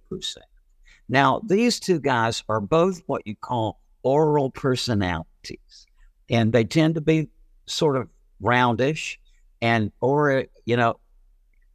Now, 1.08 1.42
these 1.46 1.80
two 1.80 2.00
guys 2.00 2.44
are 2.50 2.60
both 2.60 3.02
what 3.06 3.26
you 3.26 3.36
call 3.36 3.80
oral 4.04 4.50
personalities, 4.50 5.88
and 6.30 6.52
they 6.52 6.64
tend 6.64 6.96
to 6.96 7.02
be 7.02 7.30
sort 7.68 7.96
of 7.96 8.10
roundish 8.42 9.18
and 9.62 9.92
or 10.02 10.46
you 10.66 10.76
know 10.76 11.00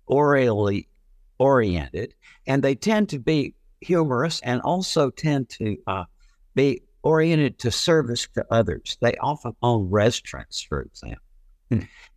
orally 0.07 0.88
oriented, 1.38 2.14
and 2.47 2.62
they 2.62 2.75
tend 2.75 3.09
to 3.11 3.19
be 3.19 3.55
humorous 3.81 4.40
and 4.43 4.61
also 4.62 5.11
tend 5.11 5.49
to 5.49 5.76
uh, 5.87 6.05
be 6.55 6.83
oriented 7.02 7.59
to 7.61 7.71
service 7.71 8.29
to 8.35 8.45
others. 8.50 8.99
They 9.00 9.14
often 9.17 9.55
own 9.62 9.88
restaurants, 9.88 10.61
for 10.61 10.83
example. 10.83 11.23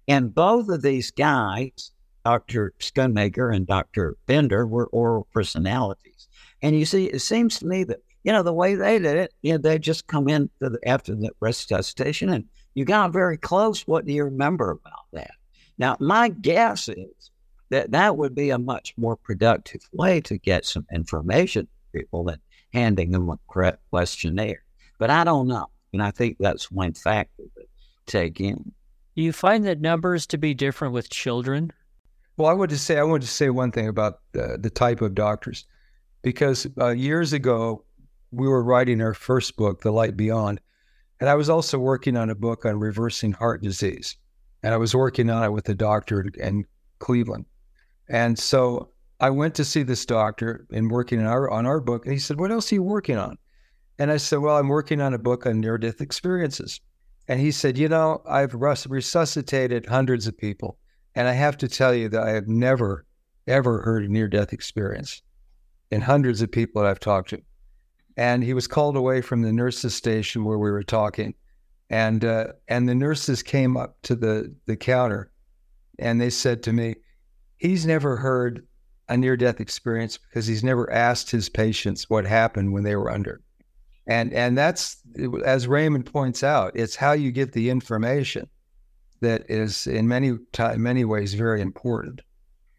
And 0.07 0.33
both 0.33 0.69
of 0.69 0.81
these 0.81 1.11
guys, 1.11 1.91
Dr. 2.25 2.73
Schoonmaker 2.79 3.55
and 3.55 3.65
Dr. 3.65 4.17
Bender, 4.25 4.65
were 4.65 4.87
oral 4.87 5.27
personalities. 5.33 6.27
And 6.61 6.77
you 6.77 6.85
see, 6.85 7.05
it 7.05 7.19
seems 7.19 7.59
to 7.59 7.65
me 7.65 7.83
that, 7.85 7.99
you 8.23 8.31
know, 8.31 8.43
the 8.43 8.53
way 8.53 8.75
they 8.75 8.99
did 8.99 9.17
it, 9.17 9.33
you 9.41 9.53
know, 9.53 9.57
they 9.57 9.79
just 9.79 10.07
come 10.07 10.29
in 10.29 10.49
the, 10.59 10.79
after 10.85 11.13
the 11.13 11.31
resuscitation 11.39 12.29
and 12.29 12.45
you 12.73 12.85
got 12.85 13.11
very 13.11 13.37
close. 13.37 13.81
What 13.87 14.05
do 14.05 14.13
you 14.13 14.23
remember 14.23 14.71
about 14.71 15.05
that? 15.11 15.31
Now, 15.77 15.97
my 15.99 16.29
guess 16.29 16.87
is 16.89 17.31
that 17.69 17.91
that 17.91 18.17
would 18.17 18.35
be 18.35 18.49
a 18.49 18.59
much 18.59 18.93
more 18.97 19.15
productive 19.15 19.81
way 19.91 20.21
to 20.21 20.37
get 20.37 20.65
some 20.65 20.85
information 20.93 21.65
to 21.65 21.99
people 21.99 22.23
than 22.23 22.39
handing 22.73 23.11
them 23.11 23.29
a 23.29 23.39
questionnaire. 23.89 24.63
But 24.99 25.09
I 25.09 25.23
don't 25.23 25.47
know. 25.47 25.67
And 25.91 26.01
I 26.01 26.11
think 26.11 26.37
that's 26.39 26.71
one 26.71 26.93
factor 26.93 27.43
to 27.57 27.65
take 28.05 28.39
in. 28.39 28.71
Do 29.15 29.21
you 29.21 29.31
find 29.31 29.65
that 29.65 29.79
numbers 29.79 30.25
to 30.27 30.37
be 30.37 30.53
different 30.53 30.93
with 30.93 31.09
children? 31.09 31.71
Well, 32.35 32.49
I 32.49 32.53
want 32.53 32.71
to 32.71 32.79
say 32.79 32.97
I 32.97 33.03
want 33.03 33.21
to 33.21 33.29
say 33.29 33.49
one 33.51 33.71
thing 33.71 33.87
about 33.87 34.21
the, 34.31 34.57
the 34.59 34.71
type 34.71 35.01
of 35.01 35.13
doctors, 35.13 35.65
because 36.23 36.65
uh, 36.79 36.89
years 36.89 37.31
ago 37.31 37.85
we 38.31 38.47
were 38.47 38.63
writing 38.63 39.01
our 39.01 39.13
first 39.13 39.55
book, 39.55 39.81
The 39.81 39.91
Light 39.91 40.17
Beyond, 40.17 40.59
and 41.19 41.29
I 41.29 41.35
was 41.35 41.47
also 41.47 41.77
working 41.77 42.17
on 42.17 42.31
a 42.31 42.35
book 42.35 42.65
on 42.65 42.79
reversing 42.79 43.33
heart 43.33 43.61
disease, 43.61 44.17
and 44.63 44.73
I 44.73 44.77
was 44.77 44.95
working 44.95 45.29
on 45.29 45.43
it 45.43 45.51
with 45.51 45.69
a 45.69 45.75
doctor 45.75 46.25
in 46.39 46.65
Cleveland, 46.97 47.45
and 48.09 48.39
so 48.39 48.89
I 49.19 49.29
went 49.29 49.53
to 49.55 49.65
see 49.65 49.83
this 49.83 50.07
doctor 50.07 50.65
and 50.71 50.89
working 50.89 51.19
on 51.19 51.27
our 51.27 51.51
on 51.51 51.67
our 51.67 51.79
book, 51.79 52.05
and 52.05 52.13
he 52.13 52.19
said, 52.19 52.39
"What 52.39 52.51
else 52.51 52.71
are 52.71 52.75
you 52.75 52.83
working 52.83 53.17
on?" 53.17 53.37
And 53.99 54.11
I 54.11 54.17
said, 54.17 54.39
"Well, 54.39 54.57
I'm 54.57 54.69
working 54.69 55.01
on 55.01 55.13
a 55.13 55.19
book 55.19 55.45
on 55.45 55.59
near 55.59 55.77
death 55.77 56.01
experiences." 56.01 56.81
And 57.27 57.39
he 57.39 57.51
said, 57.51 57.77
You 57.77 57.89
know, 57.89 58.21
I've 58.27 58.53
resuscitated 58.53 59.85
hundreds 59.85 60.27
of 60.27 60.37
people. 60.37 60.77
And 61.15 61.27
I 61.27 61.33
have 61.33 61.57
to 61.57 61.67
tell 61.67 61.93
you 61.93 62.09
that 62.09 62.23
I 62.23 62.31
have 62.31 62.47
never, 62.47 63.05
ever 63.47 63.81
heard 63.81 64.03
a 64.03 64.07
near 64.07 64.27
death 64.27 64.51
experience 64.51 65.21
in 65.91 66.01
hundreds 66.01 66.41
of 66.41 66.51
people 66.51 66.81
that 66.81 66.89
I've 66.89 66.99
talked 66.99 67.29
to. 67.29 67.41
And 68.17 68.43
he 68.43 68.53
was 68.53 68.67
called 68.67 68.97
away 68.97 69.21
from 69.21 69.41
the 69.41 69.53
nurses' 69.53 69.95
station 69.95 70.43
where 70.43 70.57
we 70.57 70.71
were 70.71 70.83
talking. 70.83 71.35
And, 71.89 72.25
uh, 72.25 72.47
and 72.67 72.89
the 72.89 72.95
nurses 72.95 73.43
came 73.43 73.77
up 73.77 73.97
to 74.03 74.15
the, 74.15 74.55
the 74.65 74.75
counter 74.75 75.31
and 75.99 76.19
they 76.19 76.29
said 76.29 76.63
to 76.63 76.73
me, 76.73 76.95
He's 77.57 77.85
never 77.85 78.17
heard 78.17 78.67
a 79.07 79.15
near 79.15 79.37
death 79.37 79.61
experience 79.61 80.17
because 80.17 80.47
he's 80.47 80.63
never 80.63 80.91
asked 80.91 81.29
his 81.29 81.49
patients 81.49 82.09
what 82.09 82.25
happened 82.25 82.73
when 82.73 82.83
they 82.83 82.95
were 82.95 83.11
under 83.11 83.41
and 84.07 84.33
and 84.33 84.57
that's 84.57 84.97
as 85.45 85.67
Raymond 85.67 86.05
points 86.05 86.43
out, 86.43 86.71
it's 86.75 86.95
how 86.95 87.13
you 87.13 87.31
get 87.31 87.53
the 87.53 87.69
information 87.69 88.49
that 89.21 89.49
is 89.49 89.87
in 89.87 90.07
many 90.07 90.37
t- 90.51 90.77
many 90.77 91.05
ways 91.05 91.33
very 91.33 91.61
important. 91.61 92.21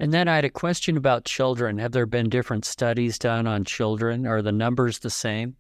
And 0.01 0.13
then 0.13 0.29
I 0.29 0.35
had 0.35 0.45
a 0.45 0.51
question 0.51 0.97
about 0.97 1.25
children. 1.25 1.79
Have 1.79 1.93
there 1.93 2.07
been 2.07 2.29
different 2.29 2.65
studies 2.65 3.19
done 3.19 3.47
on 3.47 3.65
children? 3.65 4.27
Are 4.27 4.43
the 4.43 4.53
numbers 4.53 4.99
the 4.99 5.11
same? 5.11 5.57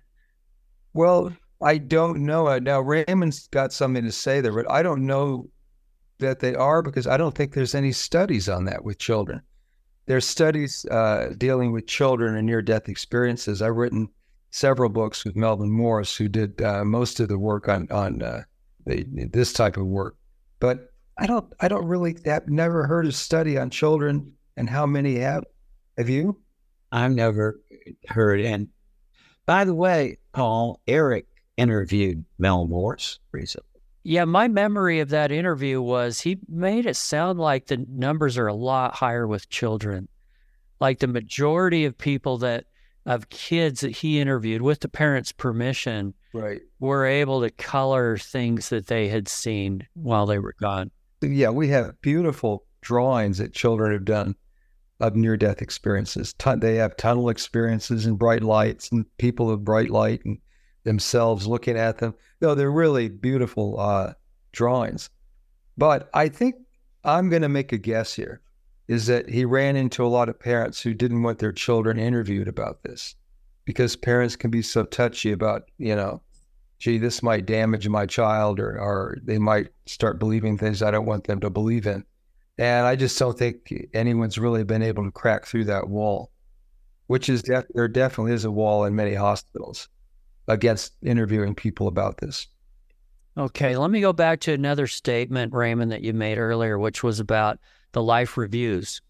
Well, 0.92 1.32
I 1.62 1.78
don't 1.78 2.26
know. 2.26 2.58
Now 2.58 2.80
Raymond's 2.80 3.48
got 3.48 3.72
something 3.72 4.04
to 4.04 4.12
say 4.12 4.40
there, 4.40 4.52
but 4.52 4.70
I 4.70 4.82
don't 4.82 5.06
know 5.06 5.48
that 6.18 6.40
they 6.40 6.54
are 6.54 6.82
because 6.82 7.06
I 7.06 7.16
don't 7.16 7.34
think 7.34 7.54
there's 7.54 7.74
any 7.74 7.92
studies 7.92 8.48
on 8.48 8.64
that 8.64 8.84
with 8.84 8.98
children. 8.98 9.40
There's 10.06 10.26
studies 10.26 10.84
uh, 10.90 11.32
dealing 11.38 11.72
with 11.72 11.86
children 11.86 12.36
and 12.36 12.46
near-death 12.46 12.88
experiences. 12.88 13.62
I've 13.62 13.76
written 13.76 14.08
several 14.54 14.88
books 14.88 15.24
with 15.24 15.34
Melvin 15.34 15.68
Morse, 15.68 16.16
who 16.16 16.28
did 16.28 16.62
uh, 16.62 16.84
most 16.84 17.18
of 17.18 17.28
the 17.28 17.38
work 17.38 17.68
on 17.68 17.90
on 17.90 18.22
uh, 18.22 18.42
the, 18.86 19.04
this 19.32 19.52
type 19.52 19.76
of 19.76 19.86
work. 19.86 20.16
But 20.60 20.92
I 21.18 21.26
don't 21.26 21.52
I 21.60 21.66
don't 21.66 21.86
really 21.86 22.16
have 22.24 22.48
never 22.48 22.86
heard 22.86 23.06
a 23.06 23.12
study 23.12 23.58
on 23.58 23.70
children 23.70 24.32
and 24.56 24.70
how 24.70 24.86
many 24.86 25.16
have. 25.16 25.44
Have 25.98 26.08
you? 26.08 26.40
I've 26.92 27.10
never 27.10 27.60
heard. 28.06 28.40
And 28.40 28.68
by 29.44 29.64
the 29.64 29.74
way, 29.74 30.18
Paul 30.32 30.80
Eric 30.86 31.26
interviewed 31.56 32.24
Mel 32.38 32.66
Morse 32.66 33.18
recently. 33.32 33.68
Yeah, 34.04 34.24
my 34.24 34.48
memory 34.48 35.00
of 35.00 35.08
that 35.08 35.32
interview 35.32 35.80
was 35.80 36.20
he 36.20 36.38
made 36.48 36.86
it 36.86 36.94
sound 36.94 37.40
like 37.40 37.66
the 37.66 37.84
numbers 37.88 38.38
are 38.38 38.46
a 38.46 38.54
lot 38.54 38.94
higher 38.94 39.26
with 39.26 39.48
children. 39.48 40.08
Like 40.80 41.00
the 41.00 41.06
majority 41.08 41.86
of 41.86 41.96
people 41.96 42.38
that 42.38 42.66
of 43.06 43.28
kids 43.28 43.80
that 43.80 43.90
he 43.90 44.20
interviewed 44.20 44.62
with 44.62 44.80
the 44.80 44.88
parents' 44.88 45.32
permission 45.32 46.14
right. 46.32 46.60
were 46.80 47.04
able 47.04 47.40
to 47.42 47.50
color 47.50 48.16
things 48.16 48.68
that 48.70 48.86
they 48.86 49.08
had 49.08 49.28
seen 49.28 49.86
while 49.94 50.26
they 50.26 50.38
were 50.38 50.54
gone. 50.60 50.90
Yeah, 51.20 51.50
we 51.50 51.68
have 51.68 52.00
beautiful 52.00 52.64
drawings 52.80 53.38
that 53.38 53.54
children 53.54 53.92
have 53.92 54.04
done 54.04 54.34
of 55.00 55.16
near 55.16 55.36
death 55.36 55.60
experiences. 55.60 56.34
They 56.56 56.76
have 56.76 56.96
tunnel 56.96 57.28
experiences 57.28 58.06
and 58.06 58.18
bright 58.18 58.42
lights 58.42 58.90
and 58.90 59.04
people 59.18 59.46
with 59.46 59.64
bright 59.64 59.90
light 59.90 60.24
and 60.24 60.38
themselves 60.84 61.46
looking 61.46 61.76
at 61.76 61.98
them. 61.98 62.14
No, 62.40 62.54
they're 62.54 62.70
really 62.70 63.08
beautiful 63.08 63.78
uh, 63.80 64.14
drawings. 64.52 65.10
But 65.76 66.08
I 66.14 66.28
think 66.28 66.56
I'm 67.04 67.28
going 67.28 67.42
to 67.42 67.48
make 67.48 67.72
a 67.72 67.78
guess 67.78 68.14
here 68.14 68.40
is 68.88 69.06
that 69.06 69.28
he 69.28 69.44
ran 69.44 69.76
into 69.76 70.04
a 70.04 70.08
lot 70.08 70.28
of 70.28 70.38
parents 70.38 70.80
who 70.80 70.94
didn't 70.94 71.22
want 71.22 71.38
their 71.38 71.52
children 71.52 71.98
interviewed 71.98 72.48
about 72.48 72.82
this 72.82 73.14
because 73.64 73.96
parents 73.96 74.36
can 74.36 74.50
be 74.50 74.62
so 74.62 74.84
touchy 74.84 75.32
about, 75.32 75.70
you 75.78 75.96
know, 75.96 76.20
gee, 76.78 76.98
this 76.98 77.22
might 77.22 77.46
damage 77.46 77.88
my 77.88 78.04
child 78.04 78.60
or, 78.60 78.78
or 78.78 79.16
they 79.22 79.38
might 79.38 79.68
start 79.86 80.18
believing 80.18 80.58
things 80.58 80.82
I 80.82 80.90
don't 80.90 81.06
want 81.06 81.24
them 81.24 81.40
to 81.40 81.50
believe 81.50 81.86
in. 81.86 82.04
And 82.58 82.86
I 82.86 82.94
just 82.94 83.18
don't 83.18 83.38
think 83.38 83.72
anyone's 83.94 84.38
really 84.38 84.64
been 84.64 84.82
able 84.82 85.04
to 85.04 85.10
crack 85.10 85.46
through 85.46 85.64
that 85.64 85.88
wall 85.88 86.30
which 87.06 87.28
is 87.28 87.42
def- 87.42 87.66
there 87.74 87.88
definitely 87.88 88.32
is 88.32 88.44
a 88.44 88.50
wall 88.50 88.84
in 88.84 88.94
many 88.94 89.14
hospitals 89.14 89.88
against 90.48 90.94
interviewing 91.02 91.54
people 91.54 91.88
about 91.88 92.18
this. 92.18 92.46
Okay, 93.36 93.76
let 93.76 93.90
me 93.90 94.00
go 94.00 94.12
back 94.12 94.40
to 94.40 94.52
another 94.52 94.86
statement, 94.86 95.52
Raymond, 95.52 95.90
that 95.90 96.02
you 96.02 96.12
made 96.12 96.38
earlier, 96.38 96.78
which 96.78 97.02
was 97.02 97.18
about 97.18 97.58
the 97.94 98.02
life 98.02 98.36
reviews. 98.36 99.00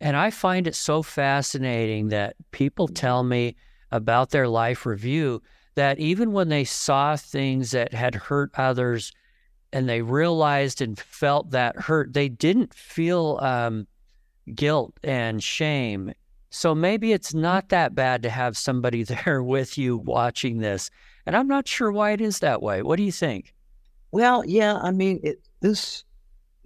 And 0.00 0.16
I 0.16 0.30
find 0.30 0.66
it 0.66 0.74
so 0.74 1.02
fascinating 1.02 2.08
that 2.08 2.36
people 2.50 2.88
tell 2.88 3.22
me 3.22 3.56
about 3.90 4.30
their 4.30 4.48
life 4.48 4.84
review 4.84 5.40
that 5.76 5.98
even 5.98 6.32
when 6.32 6.50
they 6.50 6.64
saw 6.64 7.16
things 7.16 7.70
that 7.70 7.94
had 7.94 8.14
hurt 8.14 8.50
others 8.56 9.12
and 9.72 9.88
they 9.88 10.02
realized 10.02 10.82
and 10.82 10.98
felt 10.98 11.50
that 11.50 11.76
hurt, 11.76 12.12
they 12.12 12.28
didn't 12.28 12.74
feel 12.74 13.38
um, 13.40 13.86
guilt 14.54 14.94
and 15.02 15.42
shame. 15.42 16.12
So 16.50 16.74
maybe 16.74 17.12
it's 17.12 17.34
not 17.34 17.70
that 17.70 17.94
bad 17.94 18.22
to 18.22 18.30
have 18.30 18.56
somebody 18.56 19.02
there 19.24 19.42
with 19.42 19.78
you 19.78 19.96
watching 19.96 20.58
this. 20.58 20.90
And 21.26 21.34
I'm 21.36 21.48
not 21.48 21.66
sure 21.66 21.90
why 21.90 22.10
it 22.10 22.20
is 22.20 22.40
that 22.40 22.62
way. 22.62 22.82
What 22.82 22.96
do 22.96 23.02
you 23.02 23.12
think? 23.12 23.54
Well, 24.12 24.44
yeah, 24.44 24.76
I 24.76 24.90
mean, 24.90 25.18
it, 25.22 25.40
this 25.60 26.04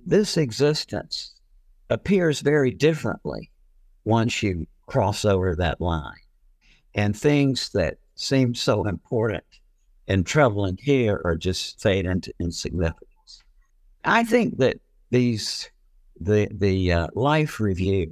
this 0.04 0.36
existence 0.36 1.37
appears 1.90 2.40
very 2.40 2.70
differently 2.70 3.50
once 4.04 4.42
you 4.42 4.66
cross 4.86 5.24
over 5.24 5.54
that 5.56 5.80
line, 5.80 6.14
and 6.94 7.16
things 7.16 7.70
that 7.70 7.98
seem 8.14 8.54
so 8.54 8.84
important 8.86 9.44
and 10.08 10.26
troubling 10.26 10.78
here 10.80 11.20
are 11.24 11.36
just 11.36 11.80
fade 11.80 12.06
into 12.06 12.32
insignificance. 12.40 13.42
I 14.04 14.24
think 14.24 14.58
that 14.58 14.78
these 15.10 15.70
the 16.20 16.48
the 16.50 16.92
uh, 16.92 17.08
life 17.14 17.60
review 17.60 18.10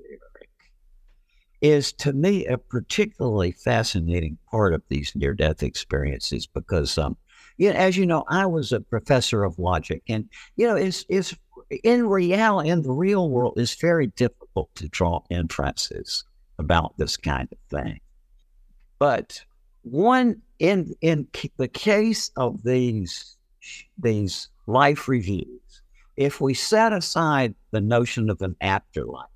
is 1.62 1.92
to 1.94 2.12
me 2.12 2.46
a 2.46 2.58
particularly 2.58 3.50
fascinating 3.52 4.38
part 4.50 4.74
of 4.74 4.82
these 4.88 5.12
near 5.16 5.34
death 5.34 5.62
experiences 5.62 6.46
because 6.46 6.98
um, 6.98 7.16
you 7.56 7.72
know, 7.72 7.76
as 7.78 7.96
you 7.96 8.04
know, 8.04 8.24
I 8.28 8.44
was 8.46 8.72
a 8.72 8.80
professor 8.80 9.42
of 9.42 9.58
logic, 9.58 10.02
and 10.08 10.28
you 10.56 10.66
know, 10.66 10.76
it's 10.76 11.04
it's 11.08 11.34
in 11.70 12.06
reality, 12.06 12.70
in 12.70 12.82
the 12.82 12.92
real 12.92 13.28
world, 13.28 13.54
it's 13.56 13.74
very 13.74 14.08
difficult 14.08 14.74
to 14.76 14.88
draw 14.88 15.22
inferences 15.30 16.24
about 16.58 16.96
this 16.96 17.16
kind 17.16 17.48
of 17.52 17.58
thing. 17.70 18.00
But 18.98 19.40
one 19.82 20.42
in 20.58 20.94
in 21.00 21.28
the 21.58 21.68
case 21.68 22.30
of 22.36 22.62
these 22.62 23.36
these 23.98 24.48
life 24.66 25.08
reviews, 25.08 25.82
if 26.16 26.40
we 26.40 26.54
set 26.54 26.92
aside 26.92 27.54
the 27.72 27.80
notion 27.80 28.30
of 28.30 28.40
an 28.42 28.56
afterlife, 28.60 29.28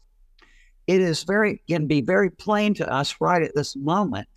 it 0.87 1.01
is 1.01 1.25
very 1.25 1.63
can 1.69 1.87
be 1.87 2.01
very 2.01 2.31
plain 2.31 2.75
to 2.75 2.91
us 2.91 3.17
right 3.21 3.43
at 3.43 3.55
this 3.55 3.77
moment 3.77 4.29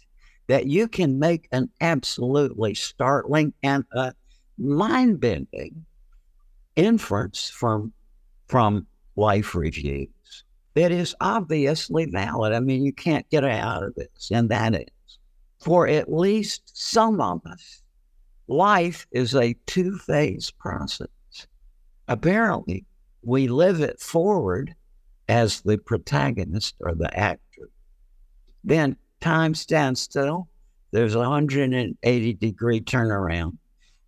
that 0.47 0.67
you 0.67 0.87
can 0.87 1.19
make 1.19 1.47
an 1.51 1.69
absolutely 1.79 2.73
startling 2.73 3.53
and 3.63 3.85
a 3.93 4.13
mind 4.57 5.19
bending 5.19 5.85
inference 6.75 7.49
from 7.49 7.93
from 8.47 8.85
life 9.15 9.55
reviews 9.55 10.09
that 10.75 10.91
is 10.91 11.15
obviously 11.21 12.05
valid. 12.05 12.53
I 12.53 12.59
mean, 12.59 12.83
you 12.83 12.93
can't 12.93 13.29
get 13.29 13.43
out 13.43 13.83
of 13.83 13.95
this, 13.95 14.31
and 14.31 14.49
that 14.49 14.73
is 14.75 15.17
for 15.63 15.87
at 15.87 16.11
least 16.11 16.61
some 16.73 17.21
of 17.21 17.41
us, 17.45 17.81
life 18.47 19.07
is 19.11 19.33
a 19.33 19.55
two 19.65 19.97
phase 19.97 20.51
process. 20.51 21.07
Apparently, 22.09 22.85
we 23.21 23.47
live 23.47 23.79
it 23.79 23.99
forward 23.99 24.75
as 25.29 25.61
the 25.61 25.77
protagonist 25.77 26.75
or 26.81 26.93
the 26.93 27.17
actor. 27.17 27.69
Then 28.65 28.97
time 29.21 29.55
stands 29.55 30.01
still. 30.01 30.49
There's 30.91 31.15
a 31.15 31.19
180 31.19 32.33
degree 32.33 32.81
turnaround, 32.81 33.57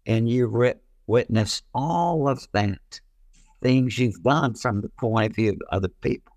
and 0.06 0.30
you 0.30 0.47
re- 0.47 0.73
witness 1.08 1.62
all 1.74 2.28
of 2.28 2.48
that 2.54 3.02
things 3.62 3.98
you've 3.98 4.22
done 4.24 4.54
from 4.54 4.82
the 4.82 4.89
point 4.89 5.32
of 5.32 5.36
view 5.36 5.52
of 5.52 5.62
other 5.72 5.88
people. 6.02 6.36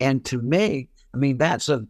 And 0.00 0.24
to 0.26 0.40
me, 0.40 0.88
I 1.12 1.16
mean, 1.16 1.38
that's 1.38 1.68
a 1.68 1.86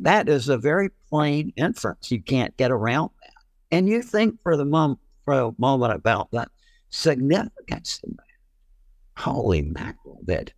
that 0.00 0.28
is 0.28 0.48
a 0.48 0.56
very 0.56 0.90
plain 1.08 1.52
inference. 1.56 2.10
You 2.10 2.22
can't 2.22 2.56
get 2.56 2.70
around 2.70 3.10
that. 3.22 3.76
And 3.76 3.88
you 3.88 4.02
think 4.02 4.40
for 4.42 4.56
the 4.56 4.64
moment 4.64 5.00
for 5.24 5.34
a 5.34 5.52
moment 5.58 5.92
about 5.92 6.30
that 6.32 6.50
significance 6.90 8.00
in 8.04 8.14
that. 8.16 9.22
Holy 9.22 9.62
mackerel, 9.62 10.20
that 10.24 10.52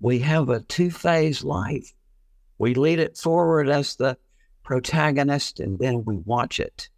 we 0.00 0.20
have 0.20 0.48
a 0.48 0.60
two 0.60 0.90
phase 0.90 1.42
life 1.42 1.92
we 2.58 2.74
lead 2.74 2.98
it 2.98 3.16
forward 3.16 3.68
as 3.68 3.96
the 3.96 4.16
protagonist, 4.62 5.60
and 5.60 5.78
then 5.78 6.04
we 6.04 6.16
watch 6.18 6.58
it 6.58 6.88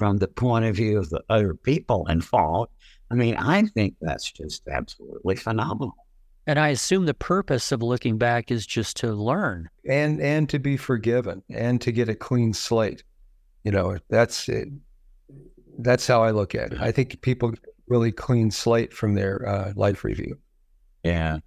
from 0.00 0.16
the 0.16 0.28
point 0.28 0.64
of 0.64 0.74
view 0.74 0.96
of 0.96 1.10
the 1.10 1.22
other 1.28 1.52
people 1.52 2.06
involved. 2.06 2.72
I 3.10 3.16
mean, 3.16 3.36
I 3.36 3.66
think 3.66 3.96
that's 4.00 4.32
just 4.32 4.66
absolutely 4.66 5.36
phenomenal. 5.36 5.94
And 6.46 6.58
I 6.58 6.68
assume 6.68 7.04
the 7.04 7.12
purpose 7.12 7.70
of 7.70 7.82
looking 7.82 8.16
back 8.16 8.50
is 8.50 8.66
just 8.66 8.96
to 8.96 9.12
learn 9.12 9.68
and 9.86 10.18
and 10.22 10.48
to 10.48 10.58
be 10.58 10.78
forgiven 10.78 11.42
and 11.50 11.82
to 11.82 11.92
get 11.92 12.08
a 12.08 12.14
clean 12.14 12.54
slate. 12.54 13.04
You 13.62 13.72
know, 13.72 13.98
that's 14.08 14.48
it. 14.48 14.68
That's 15.80 16.06
how 16.06 16.22
I 16.22 16.30
look 16.30 16.54
at 16.54 16.72
it. 16.72 16.80
I 16.80 16.92
think 16.92 17.20
people 17.20 17.52
really 17.86 18.10
clean 18.10 18.50
slate 18.50 18.94
from 18.94 19.14
their 19.14 19.46
uh, 19.46 19.72
life 19.76 20.02
review. 20.02 20.38
Yeah, 21.04 21.40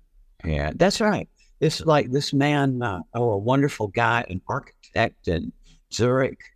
yeah, 0.45 0.73
that's 0.75 1.01
right. 1.01 1.27
It's 1.59 1.81
like 1.81 2.11
this 2.11 2.33
man, 2.33 2.83
uh, 2.83 2.99
oh, 3.15 3.31
a 3.31 3.37
wonderful 3.39 3.87
guy, 3.87 4.23
an 4.29 4.41
architect 4.47 5.27
in 5.27 5.51
Zurich, 5.91 6.52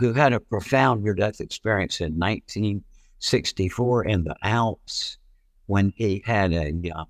who 0.00 0.12
had 0.12 0.32
a 0.32 0.40
profound 0.40 1.04
near 1.04 1.14
death 1.14 1.40
experience 1.40 2.00
in 2.00 2.18
1964 2.18 4.04
in 4.04 4.24
the 4.24 4.34
Alps 4.42 5.18
when 5.66 5.92
he 5.94 6.22
had 6.24 6.52
a 6.52 6.72
uh, 6.94 7.04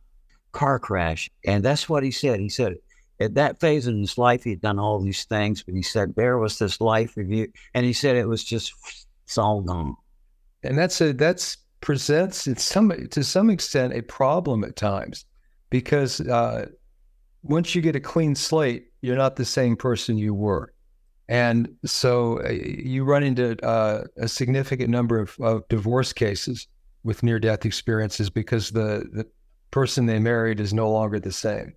car 0.53 0.79
crash. 0.79 1.31
And 1.47 1.65
that's 1.65 1.89
what 1.89 2.03
he 2.03 2.11
said. 2.11 2.41
He 2.41 2.49
said, 2.49 2.75
at 3.21 3.35
that 3.35 3.61
phase 3.61 3.87
in 3.87 4.01
his 4.01 4.19
life, 4.19 4.45
he'd 4.45 4.61
done 4.61 4.79
all 4.79 4.99
these 4.99 5.25
things, 5.25 5.63
but 5.63 5.75
he 5.75 5.83
said 5.83 6.15
there 6.15 6.39
was 6.39 6.59
this 6.59 6.81
life 6.81 7.17
review, 7.17 7.49
and 7.75 7.85
he 7.85 7.93
said 7.93 8.17
it 8.17 8.27
was 8.27 8.43
just 8.43 8.73
it's 9.25 9.39
all 9.39 9.61
gone. 9.61 9.95
And 10.63 10.77
that's 10.77 11.01
a 11.01 11.13
that's 11.13 11.59
presents 11.83 12.47
in 12.47 12.57
some 12.57 12.93
to 13.11 13.23
some 13.23 13.51
extent 13.51 13.93
a 13.93 14.03
problem 14.03 14.65
at 14.65 14.77
times 14.77 15.25
because 15.69 16.21
uh, 16.23 16.67
once 17.43 17.75
you 17.75 17.83
get 17.83 17.97
a 17.97 18.01
clean 18.01 18.35
slate, 18.35 18.87
you're 19.03 19.17
not 19.17 19.37
the 19.37 19.45
same 19.45 19.77
person 19.77 20.19
you 20.19 20.35
were. 20.35 20.73
And 21.31 21.77
so 21.85 22.43
uh, 22.45 22.51
you 22.51 23.05
run 23.05 23.23
into 23.23 23.57
uh, 23.65 24.05
a 24.17 24.27
significant 24.27 24.91
number 24.91 25.21
of, 25.21 25.37
of 25.41 25.67
divorce 25.69 26.13
cases 26.13 26.67
with 27.05 27.23
near 27.23 27.39
death 27.39 27.65
experiences 27.65 28.29
because 28.29 28.71
the, 28.73 29.09
the 29.13 29.27
person 29.71 30.07
they 30.07 30.19
married 30.19 30.59
is 30.59 30.75
no 30.75 30.91
longer 30.91 31.21
the 31.21 31.31
same. 31.31 31.73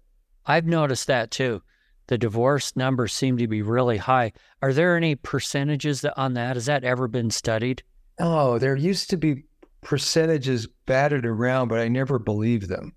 I've 0.47 0.65
noticed 0.65 1.05
that 1.05 1.29
too. 1.29 1.61
The 2.07 2.17
divorce 2.17 2.75
numbers 2.75 3.13
seem 3.13 3.37
to 3.37 3.47
be 3.47 3.61
really 3.61 3.97
high. 3.97 4.33
Are 4.63 4.73
there 4.73 4.97
any 4.97 5.13
percentages 5.15 6.03
on 6.03 6.33
that? 6.33 6.55
Has 6.55 6.65
that 6.65 6.83
ever 6.83 7.07
been 7.07 7.29
studied? 7.29 7.83
Oh, 8.19 8.57
there 8.57 8.75
used 8.75 9.11
to 9.11 9.17
be 9.17 9.43
percentages 9.81 10.67
batted 10.87 11.25
around, 11.25 11.67
but 11.67 11.79
I 11.79 11.87
never 11.89 12.17
believed 12.17 12.69
them. 12.69 12.93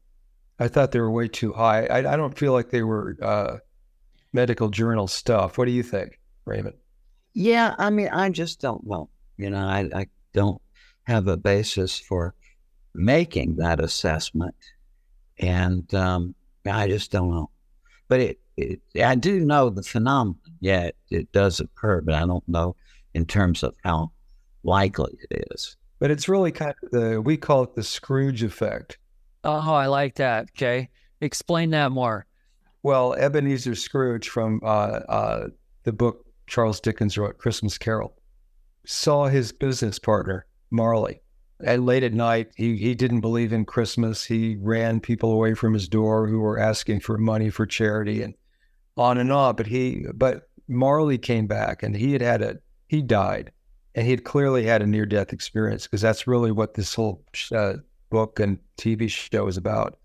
I 0.58 0.68
thought 0.68 0.92
they 0.92 1.00
were 1.00 1.10
way 1.10 1.28
too 1.28 1.52
high. 1.52 1.84
I, 1.86 2.14
I 2.14 2.16
don't 2.16 2.36
feel 2.36 2.54
like 2.54 2.70
they 2.70 2.82
were 2.82 3.16
uh, 3.20 3.58
medical 4.32 4.70
journal 4.70 5.06
stuff. 5.06 5.58
What 5.58 5.66
do 5.66 5.72
you 5.72 5.82
think, 5.82 6.18
Raymond? 6.46 6.76
Yeah, 7.34 7.74
I 7.78 7.90
mean, 7.90 8.08
I 8.08 8.30
just 8.30 8.60
don't 8.60 8.86
know. 8.86 9.10
You 9.36 9.50
know, 9.50 9.58
I, 9.58 9.90
I 9.94 10.06
don't 10.32 10.60
have 11.04 11.28
a 11.28 11.36
basis 11.36 11.98
for 11.98 12.34
making 12.94 13.56
that 13.56 13.80
assessment. 13.80 14.54
And 15.38 15.92
um, 15.94 16.34
I 16.66 16.88
just 16.88 17.10
don't 17.10 17.30
know. 17.30 17.50
But 18.08 18.20
it, 18.20 18.40
it, 18.56 18.80
I 19.04 19.14
do 19.14 19.40
know 19.40 19.68
the 19.68 19.82
phenomenon. 19.82 20.38
Yeah, 20.60 20.84
it, 20.84 20.96
it 21.10 21.32
does 21.32 21.60
occur, 21.60 22.00
but 22.00 22.14
I 22.14 22.20
don't 22.20 22.48
know 22.48 22.76
in 23.12 23.26
terms 23.26 23.62
of 23.62 23.74
how 23.84 24.12
likely 24.64 25.18
it 25.30 25.44
is. 25.50 25.76
But 25.98 26.10
it's 26.10 26.28
really 26.28 26.52
kind 26.52 26.74
of 26.82 26.90
the, 26.90 27.20
we 27.20 27.36
call 27.36 27.64
it 27.64 27.74
the 27.74 27.82
Scrooge 27.82 28.42
effect 28.42 28.98
Oh, 29.46 29.72
I 29.72 29.86
like 29.86 30.16
that. 30.16 30.48
Okay. 30.56 30.88
Explain 31.20 31.70
that 31.70 31.92
more. 31.92 32.26
Well, 32.82 33.14
Ebenezer 33.14 33.76
Scrooge 33.76 34.28
from 34.28 34.60
uh, 34.64 35.00
uh, 35.08 35.46
the 35.84 35.92
book 35.92 36.25
Charles 36.46 36.80
Dickens 36.80 37.18
wrote, 37.18 37.38
Christmas 37.38 37.78
Carol, 37.78 38.16
saw 38.84 39.26
his 39.26 39.52
business 39.52 39.98
partner, 39.98 40.46
Marley. 40.70 41.20
At 41.64 41.80
late 41.80 42.02
at 42.02 42.12
night, 42.12 42.52
he, 42.54 42.76
he 42.76 42.94
didn't 42.94 43.20
believe 43.20 43.52
in 43.52 43.64
Christmas. 43.64 44.24
He 44.24 44.56
ran 44.56 45.00
people 45.00 45.32
away 45.32 45.54
from 45.54 45.72
his 45.72 45.88
door 45.88 46.26
who 46.26 46.40
were 46.40 46.58
asking 46.58 47.00
for 47.00 47.16
money 47.16 47.50
for 47.50 47.66
charity 47.66 48.22
and 48.22 48.34
on 48.96 49.18
and 49.18 49.32
on. 49.32 49.56
But 49.56 49.66
he, 49.66 50.04
but 50.14 50.48
Marley 50.68 51.18
came 51.18 51.46
back 51.46 51.82
and 51.82 51.96
he 51.96 52.12
had 52.12 52.20
had 52.20 52.42
a, 52.42 52.58
he 52.88 53.00
died 53.00 53.52
and 53.96 54.04
he 54.04 54.10
had 54.10 54.24
clearly 54.24 54.64
had 54.64 54.82
a 54.82 54.86
near 54.86 55.06
death 55.06 55.32
experience 55.32 55.86
because 55.86 56.02
that's 56.02 56.26
really 56.26 56.52
what 56.52 56.74
this 56.74 56.94
whole 56.94 57.24
uh, 57.52 57.74
book 58.10 58.38
and 58.38 58.58
TV 58.78 59.08
show 59.08 59.46
is 59.46 59.56
about 59.56 59.98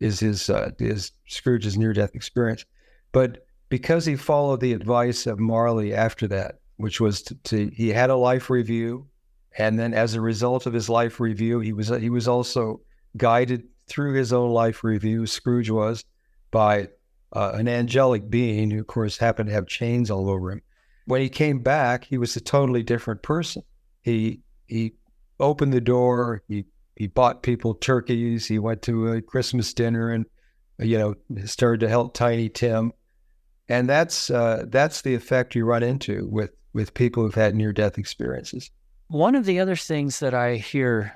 is 0.00 0.20
his 0.20 0.48
uh, 0.48 0.70
is 0.78 1.10
Scrooge's 1.26 1.76
near 1.76 1.92
death 1.92 2.14
experience. 2.14 2.64
But 3.12 3.43
because 3.74 4.06
he 4.06 4.14
followed 4.14 4.60
the 4.60 4.72
advice 4.72 5.26
of 5.26 5.40
Marley 5.40 5.92
after 5.92 6.28
that, 6.28 6.60
which 6.76 7.00
was 7.00 7.22
to, 7.22 7.34
to 7.42 7.68
he 7.74 7.88
had 7.88 8.08
a 8.08 8.14
life 8.14 8.48
review, 8.48 9.08
and 9.58 9.76
then 9.76 9.92
as 9.92 10.14
a 10.14 10.20
result 10.20 10.66
of 10.66 10.72
his 10.72 10.88
life 10.88 11.18
review, 11.18 11.58
he 11.58 11.72
was 11.72 11.88
he 11.88 12.08
was 12.08 12.28
also 12.28 12.80
guided 13.16 13.64
through 13.88 14.14
his 14.14 14.32
own 14.32 14.52
life 14.52 14.84
review. 14.84 15.26
Scrooge 15.26 15.70
was 15.70 16.04
by 16.52 16.86
uh, 17.32 17.50
an 17.54 17.66
angelic 17.66 18.30
being 18.30 18.70
who, 18.70 18.78
of 18.78 18.86
course, 18.86 19.18
happened 19.18 19.48
to 19.48 19.54
have 19.54 19.66
chains 19.66 20.08
all 20.08 20.30
over 20.30 20.52
him. 20.52 20.62
When 21.06 21.20
he 21.20 21.28
came 21.28 21.58
back, 21.58 22.04
he 22.04 22.16
was 22.16 22.36
a 22.36 22.40
totally 22.40 22.84
different 22.84 23.24
person. 23.24 23.64
He 24.02 24.42
he 24.68 24.92
opened 25.40 25.72
the 25.72 25.80
door. 25.80 26.44
He 26.46 26.66
he 26.94 27.08
bought 27.08 27.42
people 27.42 27.74
turkeys. 27.74 28.46
He 28.46 28.60
went 28.60 28.82
to 28.82 29.14
a 29.14 29.20
Christmas 29.20 29.74
dinner 29.74 30.10
and 30.10 30.26
you 30.78 30.96
know 30.96 31.16
started 31.44 31.80
to 31.80 31.88
help 31.88 32.14
Tiny 32.14 32.48
Tim, 32.48 32.92
and 33.68 33.88
that's 33.88 34.30
uh, 34.30 34.64
that's 34.68 35.02
the 35.02 35.14
effect 35.14 35.54
you 35.54 35.64
run 35.64 35.82
into 35.82 36.26
with 36.30 36.50
with 36.72 36.94
people 36.94 37.22
who've 37.22 37.34
had 37.34 37.54
near 37.54 37.72
death 37.72 37.98
experiences. 37.98 38.70
One 39.08 39.34
of 39.34 39.44
the 39.44 39.60
other 39.60 39.76
things 39.76 40.20
that 40.20 40.34
I 40.34 40.56
hear 40.56 41.14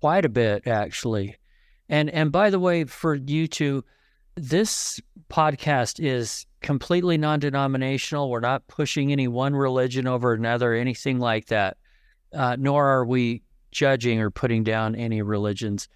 quite 0.00 0.24
a 0.24 0.28
bit 0.28 0.66
actually, 0.66 1.36
and 1.88 2.10
and 2.10 2.32
by 2.32 2.50
the 2.50 2.60
way, 2.60 2.84
for 2.84 3.14
you 3.14 3.46
two, 3.46 3.84
this 4.34 5.00
podcast 5.28 6.04
is 6.04 6.46
completely 6.60 7.18
non-denominational. 7.18 8.30
We're 8.30 8.40
not 8.40 8.66
pushing 8.68 9.12
any 9.12 9.28
one 9.28 9.54
religion 9.54 10.06
over 10.06 10.32
another, 10.32 10.74
anything 10.74 11.18
like 11.18 11.46
that. 11.46 11.76
Uh, 12.32 12.56
nor 12.58 12.86
are 12.86 13.04
we 13.04 13.42
judging 13.72 14.20
or 14.20 14.30
putting 14.30 14.64
down 14.64 14.94
any 14.94 15.22
religions. 15.22 15.88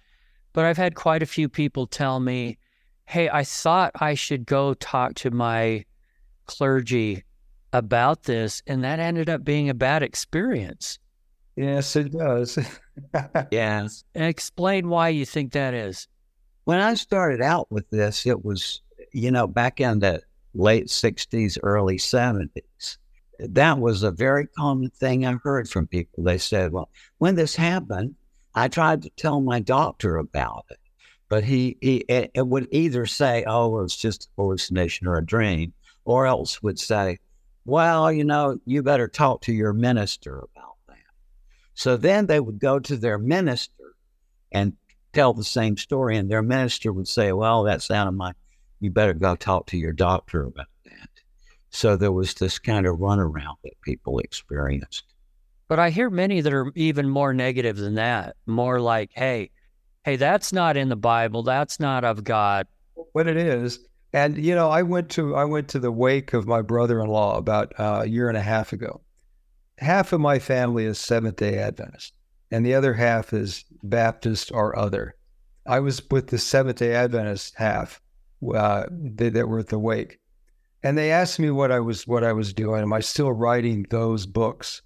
But 0.53 0.65
I've 0.65 0.77
had 0.77 0.95
quite 0.95 1.23
a 1.23 1.27
few 1.27 1.47
people 1.47 1.87
tell 1.87 2.19
me, 2.19 2.57
hey, 3.07 3.29
I 3.29 3.43
thought 3.43 3.91
I 3.95 4.13
should 4.13 4.45
go 4.45 4.73
talk 4.75 5.15
to 5.15 5.31
my 5.31 5.85
clergy 6.45 7.23
about 7.73 8.23
this, 8.23 8.61
and 8.67 8.83
that 8.83 8.99
ended 8.99 9.29
up 9.29 9.43
being 9.43 9.69
a 9.69 9.73
bad 9.73 10.03
experience. 10.03 10.99
Yes, 11.55 11.95
it 11.95 12.11
does. 12.11 12.57
yes. 13.51 14.03
And 14.13 14.25
Explain 14.25 14.89
why 14.89 15.09
you 15.09 15.25
think 15.25 15.53
that 15.53 15.73
is. 15.73 16.07
When 16.65 16.79
I 16.79 16.93
started 16.93 17.41
out 17.41 17.71
with 17.71 17.89
this, 17.89 18.25
it 18.25 18.45
was, 18.45 18.81
you 19.11 19.31
know, 19.31 19.47
back 19.47 19.79
in 19.79 19.99
the 19.99 20.21
late 20.53 20.87
60s, 20.87 21.57
early 21.63 21.97
70s 21.97 22.97
that 23.39 23.79
was 23.79 24.03
a 24.03 24.11
very 24.11 24.47
common 24.47 24.89
thing 24.89 25.25
I 25.25 25.33
heard 25.43 25.69
from 25.69 25.87
people. 25.87 26.23
They 26.23 26.37
said, 26.37 26.71
well, 26.71 26.89
when 27.17 27.35
this 27.35 27.55
happened, 27.55 28.15
I 28.55 28.67
tried 28.67 29.03
to 29.03 29.09
tell 29.11 29.41
my 29.41 29.59
doctor 29.59 30.17
about 30.17 30.65
it, 30.69 30.79
but 31.29 31.43
he, 31.43 31.77
he 31.81 32.29
would 32.35 32.67
either 32.71 33.05
say, 33.05 33.43
oh, 33.45 33.79
it's 33.81 33.97
just 33.97 34.25
a 34.25 34.41
hallucination 34.41 35.07
or 35.07 35.17
a 35.17 35.25
dream, 35.25 35.73
or 36.05 36.25
else 36.25 36.63
would 36.63 36.79
say, 36.79 37.19
well, 37.65 38.11
you 38.11 38.23
know, 38.23 38.57
you 38.65 38.81
better 38.81 39.09
talk 39.09 39.41
to 39.41 39.53
your 39.53 39.73
minister 39.73 40.37
about 40.37 40.77
that. 40.87 40.95
So 41.73 41.97
then 41.97 42.27
they 42.27 42.39
would 42.39 42.59
go 42.59 42.79
to 42.79 42.95
their 42.95 43.17
minister 43.17 43.73
and 44.51 44.73
tell 45.11 45.33
the 45.33 45.43
same 45.43 45.75
story, 45.75 46.15
and 46.15 46.31
their 46.31 46.41
minister 46.41 46.93
would 46.93 47.07
say, 47.07 47.33
well, 47.33 47.63
that's 47.63 47.91
out 47.91 48.07
of 48.07 48.13
my, 48.13 48.31
you 48.79 48.89
better 48.89 49.13
go 49.13 49.35
talk 49.35 49.65
to 49.67 49.77
your 49.77 49.91
doctor 49.91 50.43
about 50.43 50.67
that. 50.85 51.09
so 51.69 51.97
there 51.97 52.11
was 52.11 52.33
this 52.35 52.57
kind 52.59 52.85
of 52.85 52.97
runaround 52.97 53.55
that 53.63 53.81
people 53.81 54.19
experienced. 54.19 55.03
But 55.67 55.79
I 55.79 55.89
hear 55.89 56.09
many 56.09 56.39
that 56.39 56.53
are 56.53 56.71
even 56.75 57.09
more 57.09 57.33
negative 57.33 57.75
than 57.75 57.95
that, 57.95 58.37
more 58.45 58.79
like, 58.79 59.11
hey, 59.13 59.51
hey, 60.07 60.15
that's 60.15 60.53
not 60.53 60.77
in 60.77 60.87
the 60.87 60.95
Bible. 60.95 61.43
That's 61.43 61.81
not 61.81 62.05
of 62.05 62.23
God. 62.23 62.65
What 63.11 63.27
it 63.27 63.35
is. 63.35 63.79
And 64.13 64.37
you 64.37 64.55
know, 64.55 64.69
I 64.69 64.81
went 64.81 65.09
to 65.11 65.35
I 65.35 65.43
went 65.43 65.67
to 65.69 65.79
the 65.79 65.91
wake 65.91 66.31
of 66.31 66.47
my 66.47 66.61
brother-in-law 66.61 67.37
about 67.37 67.77
uh, 67.77 68.01
a 68.03 68.07
year 68.07 68.29
and 68.29 68.37
a 68.37 68.41
half 68.41 68.71
ago. 68.71 69.01
Half 69.79 70.13
of 70.13 70.21
my 70.21 70.39
family 70.39 70.85
is 70.85 70.97
Seventh 70.97 71.35
Day 71.35 71.57
Adventist, 71.57 72.13
and 72.49 72.65
the 72.65 72.73
other 72.73 72.93
half 72.93 73.33
is 73.33 73.65
Baptist 73.83 74.49
or 74.53 74.79
other. 74.79 75.13
I 75.67 75.81
was 75.81 76.01
with 76.09 76.27
the 76.27 76.37
Seventh 76.37 76.77
Day 76.77 76.95
Adventist 76.95 77.55
half 77.57 78.01
uh, 78.55 78.85
that, 78.89 79.33
that 79.33 79.49
were 79.49 79.59
at 79.59 79.67
the 79.67 79.77
wake, 79.77 80.19
and 80.83 80.97
they 80.97 81.11
asked 81.11 81.37
me 81.37 81.51
what 81.51 81.69
I 81.69 81.81
was 81.81 82.07
what 82.07 82.23
I 82.23 82.31
was 82.31 82.53
doing. 82.53 82.81
Am 82.81 82.93
I 82.93 83.01
still 83.01 83.33
writing 83.33 83.85
those 83.89 84.25
books? 84.25 84.81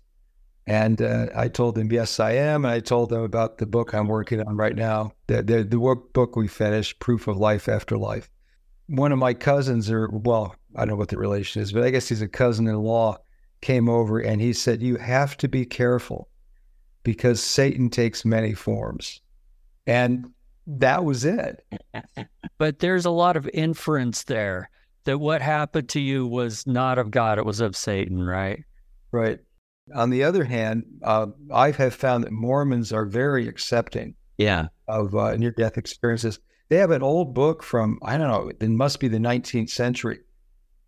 And 0.68 1.02
uh, 1.02 1.28
I 1.36 1.48
told 1.48 1.76
them 1.76 1.92
yes, 1.92 2.20
I 2.20 2.34
am. 2.34 2.66
And 2.66 2.74
I 2.74 2.80
told 2.80 3.10
them 3.10 3.24
about 3.24 3.58
the 3.58 3.66
book 3.66 3.94
I'm 3.94 4.08
working 4.08 4.42
on 4.42 4.56
right 4.58 4.76
now, 4.76 5.14
the 5.28 5.42
the, 5.42 5.64
the 5.64 5.78
workbook 5.78 6.36
we 6.36 6.48
finished, 6.48 7.00
Proof 7.00 7.28
of 7.28 7.38
Life 7.38 7.68
After 7.68 7.98
Life. 7.98 8.30
One 8.88 9.12
of 9.12 9.20
my 9.20 9.34
cousins, 9.34 9.90
or 9.90 10.10
well, 10.12 10.56
I 10.76 10.82
don't 10.82 10.90
know 10.90 10.96
what 10.96 11.10
the 11.10 11.18
relation 11.18 11.62
is, 11.62 11.72
but 11.72 11.84
I 11.84 11.90
guess 11.90 12.10
he's 12.10 12.22
a 12.22 12.28
cousin-in-law, 12.28 13.18
came 13.62 13.90
over 13.90 14.20
and 14.20 14.42
he 14.42 14.54
said, 14.54 14.82
"You 14.82 14.98
have 14.98 15.38
to 15.38 15.48
be 15.48 15.66
careful 15.66 16.30
because 17.04 17.42
Satan 17.42 17.90
takes 17.90 18.26
many 18.26 18.54
forms," 18.54 19.22
and 19.88 20.32
that 20.68 21.04
was 21.04 21.26
it. 21.26 21.66
but 22.58 22.80
there's 22.80 23.06
a 23.06 23.12
lot 23.12 23.38
of 23.38 23.50
inference 23.54 24.24
there 24.24 24.70
that 25.06 25.18
what 25.18 25.42
happened 25.42 25.90
to 25.90 26.00
you 26.00 26.28
was 26.28 26.68
not 26.68 26.98
of 26.98 27.12
God, 27.12 27.38
it 27.38 27.46
was 27.46 27.60
of 27.60 27.76
Satan, 27.76 28.24
right? 28.24 28.64
Right. 29.12 29.40
On 29.94 30.10
the 30.10 30.24
other 30.24 30.44
hand, 30.44 30.86
uh, 31.04 31.28
I 31.52 31.72
have 31.72 31.94
found 31.94 32.24
that 32.24 32.32
Mormons 32.32 32.92
are 32.94 33.06
very 33.06 33.48
accepting 33.48 34.16
yeah. 34.38 34.68
of 34.88 35.16
uh, 35.16 35.36
near 35.36 35.52
death 35.52 35.78
experiences. 35.78 36.40
They 36.70 36.78
have 36.78 36.92
an 36.92 37.04
old 37.04 37.34
book 37.34 37.64
from, 37.64 38.00
I 38.02 38.18
don't 38.18 38.30
know, 38.30 38.50
it 38.50 38.70
must 38.70 39.00
be 39.00 39.08
the 39.08 39.18
19th 39.18 39.70
century 39.70 40.20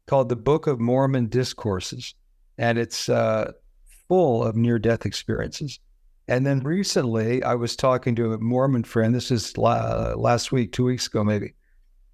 called 0.07 0.29
the 0.29 0.35
Book 0.35 0.67
of 0.67 0.79
Mormon 0.79 1.27
Discourses. 1.27 2.15
And 2.57 2.77
it's 2.77 3.09
uh, 3.09 3.51
full 4.07 4.43
of 4.43 4.55
near 4.55 4.79
death 4.79 5.05
experiences. 5.05 5.79
And 6.27 6.45
then 6.45 6.59
recently, 6.61 7.43
I 7.43 7.55
was 7.55 7.75
talking 7.75 8.15
to 8.15 8.33
a 8.33 8.37
Mormon 8.37 8.83
friend. 8.83 9.13
This 9.13 9.29
is 9.31 9.57
la- 9.57 10.13
last 10.15 10.51
week, 10.51 10.71
two 10.71 10.85
weeks 10.85 11.07
ago, 11.07 11.23
maybe 11.23 11.53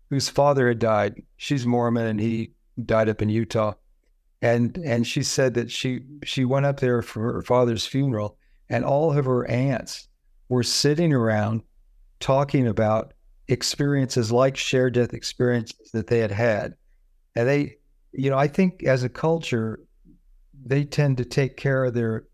whose 0.09 0.29
father 0.29 0.67
had 0.67 0.79
died. 0.79 1.21
She's 1.37 1.65
Mormon 1.65 2.07
and 2.07 2.19
he 2.19 2.51
died 2.83 3.09
up 3.09 3.21
in 3.21 3.29
Utah. 3.29 3.73
And 4.41 4.77
and 4.77 5.05
she 5.05 5.23
said 5.23 5.53
that 5.55 5.69
she 5.69 6.01
she 6.23 6.45
went 6.45 6.65
up 6.65 6.79
there 6.79 7.01
for 7.01 7.33
her 7.33 7.41
father's 7.41 7.85
funeral 7.85 8.37
and 8.69 8.85
all 8.85 9.17
of 9.17 9.25
her 9.25 9.45
aunts 9.49 10.07
were 10.47 10.63
sitting 10.63 11.13
around 11.13 11.61
talking 12.19 12.67
about 12.67 13.13
experiences 13.47 14.31
like 14.31 14.55
shared 14.55 14.93
death 14.93 15.13
experiences 15.13 15.91
that 15.91 16.07
they 16.07 16.19
had 16.19 16.31
had. 16.31 16.75
And 17.35 17.47
they, 17.47 17.77
you 18.11 18.29
know, 18.29 18.37
I 18.37 18.47
think 18.47 18.83
as 18.83 19.03
a 19.03 19.09
culture, 19.09 19.79
they 20.65 20.83
tend 20.83 21.17
to 21.17 21.25
take 21.25 21.57
care 21.57 21.85
of 21.85 21.93
their 21.93 22.25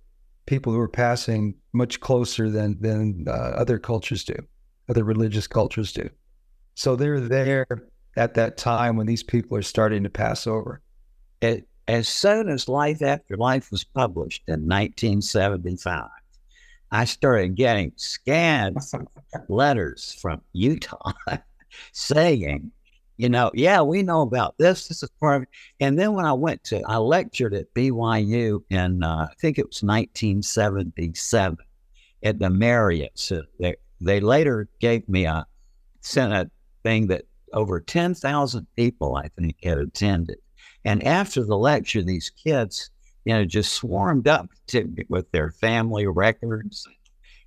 people 0.46 0.74
who 0.74 0.80
are 0.80 0.90
passing 0.90 1.56
much 1.74 2.00
closer 2.00 2.50
than 2.50 2.80
than 2.80 3.26
uh, 3.28 3.32
other 3.32 3.80
cultures 3.80 4.24
do, 4.24 4.36
other 4.90 5.04
religious 5.04 5.48
cultures 5.48 5.92
do. 5.92 6.10
So 6.76 6.96
they're 6.96 7.20
there 7.20 7.68
at 8.18 8.34
that 8.36 8.58
time 8.58 8.98
when 8.98 9.08
these 9.08 9.24
people 9.24 9.58
are 9.58 9.64
starting 9.64 10.04
to 10.04 10.10
pass 10.10 10.48
over. 10.48 10.82
It, 11.42 11.68
as 11.88 12.08
soon 12.08 12.50
as 12.50 12.68
Life 12.68 13.02
After 13.02 13.38
Life 13.38 13.72
was 13.72 13.84
published 13.84 14.44
in 14.48 14.68
1975, 14.68 16.10
I 16.92 17.06
started 17.06 17.56
getting 17.56 17.92
scans 17.96 18.94
letters 19.50 20.18
from 20.22 20.42
Utah 20.54 21.12
saying, 21.92 22.72
you 23.18 23.30
know, 23.30 23.52
yeah, 23.54 23.82
we 23.82 24.04
know 24.04 24.22
about 24.22 24.58
this. 24.58 24.88
This 24.88 25.04
is 25.04 25.10
part 25.20 25.38
of 25.38 25.42
it. 25.44 25.50
And 25.80 25.98
then 25.98 26.14
when 26.14 26.26
I 26.26 26.34
went 26.34 26.64
to, 26.66 26.82
I 26.84 26.98
lectured 26.98 27.54
at 27.54 27.74
BYU 27.74 28.64
in, 28.70 29.04
uh, 29.04 29.28
I 29.32 29.34
think 29.40 29.58
it 29.58 29.68
was 29.68 29.84
1977 29.84 31.58
at 32.24 32.40
the 32.40 32.50
Marriott. 32.50 33.12
So 33.16 33.44
they, 33.60 33.76
they 34.02 34.20
later 34.20 34.68
gave 34.80 35.08
me 35.08 35.26
a, 35.26 35.46
sent 36.02 36.34
a 36.34 36.50
thing 36.84 37.08
that 37.08 37.24
over 37.54 37.80
10,000 37.80 38.68
people, 38.76 39.16
I 39.16 39.30
think, 39.30 39.56
had 39.64 39.78
attended. 39.78 40.38
And 40.86 41.04
after 41.04 41.44
the 41.44 41.58
lecture, 41.58 42.04
these 42.04 42.30
kids, 42.30 42.92
you 43.26 43.34
know, 43.34 43.44
just 43.44 43.74
swarmed 43.74 44.28
up 44.28 44.50
to, 44.68 44.88
with 45.10 45.30
their 45.32 45.50
family 45.50 46.06
records, 46.06 46.88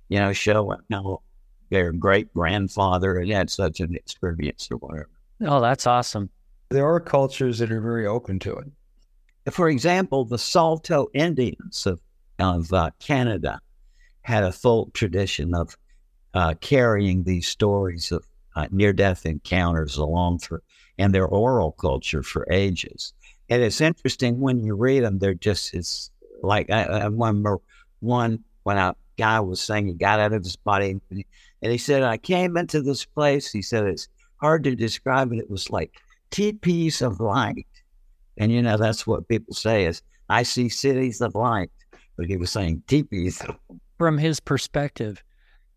you 0.09 0.19
know, 0.19 0.33
showing 0.33 0.79
how 0.91 1.21
their 1.69 1.93
great 1.93 2.33
grandfather 2.33 3.19
had 3.19 3.29
had 3.29 3.49
such 3.49 3.79
an 3.79 3.95
experience 3.95 4.67
or 4.69 4.77
whatever. 4.77 5.09
Oh, 5.41 5.61
that's 5.61 5.87
awesome. 5.87 6.29
There 6.69 6.85
are 6.85 6.99
cultures 6.99 7.59
that 7.59 7.71
are 7.71 7.81
very 7.81 8.05
open 8.05 8.39
to 8.39 8.57
it. 8.57 9.51
For 9.51 9.69
example, 9.69 10.25
the 10.25 10.37
Saulteaux 10.37 11.07
Indians 11.13 11.85
of, 11.87 12.01
of 12.37 12.71
uh, 12.73 12.91
Canada 12.99 13.61
had 14.21 14.43
a 14.43 14.51
full 14.51 14.91
tradition 14.93 15.55
of 15.55 15.77
uh, 16.33 16.55
carrying 16.59 17.23
these 17.23 17.47
stories 17.47 18.11
of 18.11 18.23
uh, 18.55 18.67
near 18.71 18.93
death 18.93 19.25
encounters 19.25 19.97
along 19.97 20.39
for 20.39 20.61
and 20.97 21.15
their 21.15 21.25
oral 21.25 21.71
culture 21.71 22.21
for 22.21 22.45
ages. 22.51 23.13
And 23.49 23.63
it's 23.63 23.81
interesting 23.81 24.39
when 24.39 24.59
you 24.59 24.75
read 24.75 25.03
them, 25.03 25.19
they're 25.19 25.33
just 25.33 25.73
it's 25.73 26.11
like 26.41 26.69
I, 26.69 26.83
I 26.83 27.05
remember 27.05 27.59
one 27.99 28.43
when 28.63 28.77
a 28.77 28.95
guy 29.17 29.39
was 29.39 29.59
saying 29.59 29.87
he 29.87 29.93
got 29.93 30.19
out 30.19 30.33
of 30.33 30.43
his 30.43 30.55
body 30.55 30.99
and 31.11 31.71
he 31.71 31.77
said, 31.77 32.03
I 32.03 32.17
came 32.17 32.55
into 32.57 32.81
this 32.81 33.05
place. 33.05 33.51
He 33.51 33.61
said, 33.61 33.85
it's 33.85 34.07
hard 34.37 34.63
to 34.63 34.75
describe 34.75 35.33
it. 35.33 35.39
It 35.39 35.49
was 35.49 35.69
like 35.69 35.91
teepees 36.31 37.01
of 37.01 37.19
light 37.19 37.67
And 38.37 38.51
you 38.51 38.61
know, 38.61 38.77
that's 38.77 39.05
what 39.05 39.27
people 39.27 39.53
say 39.53 39.85
is, 39.85 40.01
I 40.29 40.43
see 40.43 40.69
cities 40.69 41.21
of 41.21 41.35
light. 41.35 41.71
But 42.17 42.27
he 42.27 42.37
was 42.37 42.51
saying 42.51 42.83
teepees. 42.87 43.41
From 43.97 44.17
his 44.17 44.39
perspective. 44.39 45.23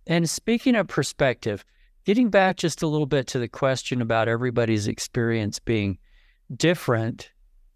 And 0.07 0.29
speaking 0.29 0.77
of 0.77 0.89
perspective, 0.89 1.65
getting 2.05 2.31
back 2.31 2.57
just 2.57 2.83
a 2.83 2.87
little 2.87 3.07
bit 3.07 3.27
to 3.29 3.39
the 3.39 3.49
question 3.49 4.03
about 4.03 4.29
everybody's 4.29 4.89
experience 4.89 5.59
being 5.59 5.99
different, 6.55 7.31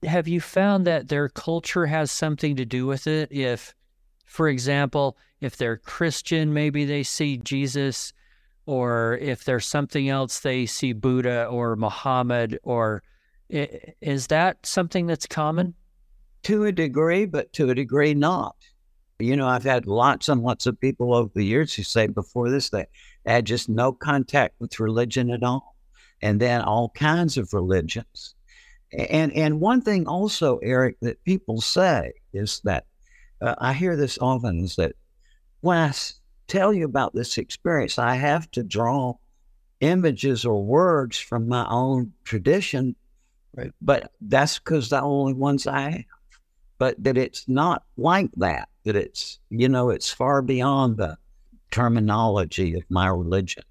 have 0.05 0.29
you 0.29 0.41
found 0.41 0.87
that 0.87 1.09
their 1.09 1.29
culture 1.29 1.87
has 1.87 2.11
something 2.11 2.57
to 2.57 2.65
do 2.65 2.87
with 2.87 3.07
it? 3.07 3.33
If, 3.33 3.75
for 4.27 4.49
example, 4.49 5.17
if 5.41 5.57
they're 5.57 5.77
Christian, 5.77 6.53
maybe 6.53 6.85
they 6.85 7.03
see 7.03 7.39
Jesus, 7.39 8.13
or 8.67 9.19
if 9.21 9.45
there's 9.45 9.67
something 9.67 10.09
else, 10.09 10.41
they 10.41 10.67
see 10.67 10.93
Buddha 10.93 11.47
or 11.47 11.77
Muhammad, 11.77 12.59
or 12.63 13.03
is 13.49 14.27
that 14.27 14.67
something 14.67 15.07
that's 15.07 15.27
common? 15.27 15.75
To 16.45 16.65
a 16.65 16.73
degree, 16.73 17.27
but 17.27 17.53
to 17.55 17.71
a 17.71 17.75
degree 17.75 18.15
not. 18.15 18.57
You 19.19 19.37
know, 19.37 19.49
I've 19.49 19.65
had 19.65 19.87
lots 19.87 20.29
and 20.29 20.43
lots 20.43 20.67
of 20.67 20.79
people 20.79 21.15
over 21.15 21.31
the 21.35 21.45
years 21.45 21.73
who 21.75 21.83
say 21.83 22.07
before 22.07 22.51
this 22.51 22.71
they 22.71 22.87
had 23.25 23.47
just 23.47 23.69
no 23.69 23.93
contact 23.93 24.57
with 24.61 24.79
religion 24.79 25.31
at 25.31 25.43
all, 25.43 25.75
and 26.21 26.39
then 26.41 26.61
all 26.61 26.91
kinds 26.91 27.37
of 27.37 27.53
religions. 27.53 28.36
And 28.93 29.33
and 29.33 29.61
one 29.61 29.83
thing 29.83 30.07
also, 30.07 30.59
Eric, 30.59 30.97
that 31.01 31.23
people 31.25 31.61
say 31.61 32.13
is 32.33 32.61
that 32.65 32.87
uh, 33.41 33.55
I 33.59 33.73
hear 33.73 33.97
this 33.97 34.19
often 34.21 34.65
is 34.65 34.77
that 34.77 34.95
when 35.61 35.77
I 35.77 35.93
tell 36.47 36.73
you 36.73 36.85
about 36.85 37.15
this 37.15 37.39
experience, 37.39 37.99
I 37.99 38.15
have 38.15 38.51
to 38.53 38.63
draw 38.63 39.15
images 39.81 40.45
or 40.45 40.63
words 40.63 41.19
from 41.19 41.49
my 41.49 41.67
own 41.69 42.13
tradition, 42.25 42.95
right? 43.55 43.73
But 43.83 44.13
that's 44.21 44.59
because 44.59 44.89
the 44.89 45.03
only 45.03 45.35
ones 45.35 45.67
I 45.67 45.91
have. 45.91 46.05
But 46.79 47.03
that 47.03 47.17
it's 47.17 47.49
not 47.49 47.85
like 47.97 48.31
that. 48.37 48.69
That 48.85 48.97
it's 48.97 49.41
you 49.51 49.69
know 49.69 49.91
it's 49.91 50.13
far 50.13 50.43
beyond 50.43 50.99
the 50.99 51.17
terminology 51.71 52.75
of 52.75 52.85
my 52.89 53.09
religion. 53.09 53.65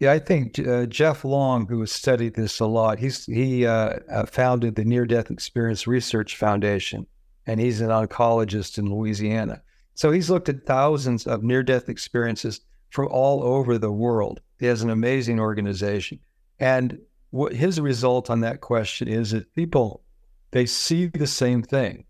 Yeah, 0.00 0.12
I 0.12 0.18
think 0.18 0.58
uh, 0.58 0.86
Jeff 0.86 1.26
Long, 1.26 1.66
who 1.66 1.80
has 1.80 1.92
studied 1.92 2.34
this 2.34 2.58
a 2.58 2.64
lot, 2.64 2.98
he's 2.98 3.26
he 3.26 3.66
uh, 3.66 3.98
uh 4.10 4.24
founded 4.24 4.74
the 4.74 4.84
Near 4.84 5.04
Death 5.04 5.30
Experience 5.30 5.86
Research 5.86 6.36
Foundation, 6.36 7.06
and 7.46 7.60
he's 7.60 7.82
an 7.82 7.90
oncologist 7.90 8.78
in 8.78 8.86
Louisiana. 8.86 9.62
So 9.92 10.10
he's 10.10 10.30
looked 10.30 10.48
at 10.48 10.64
thousands 10.64 11.26
of 11.26 11.42
near 11.42 11.62
death 11.62 11.90
experiences 11.90 12.62
from 12.88 13.08
all 13.08 13.42
over 13.42 13.76
the 13.76 13.92
world. 13.92 14.40
He 14.58 14.64
has 14.64 14.80
an 14.80 14.88
amazing 14.88 15.38
organization, 15.38 16.18
and 16.58 16.98
what 17.28 17.52
his 17.52 17.78
result 17.78 18.30
on 18.30 18.40
that 18.40 18.62
question 18.62 19.06
is 19.06 19.32
that 19.32 19.54
people 19.54 20.02
they 20.50 20.64
see 20.64 21.08
the 21.08 21.26
same 21.26 21.62
thing, 21.62 22.06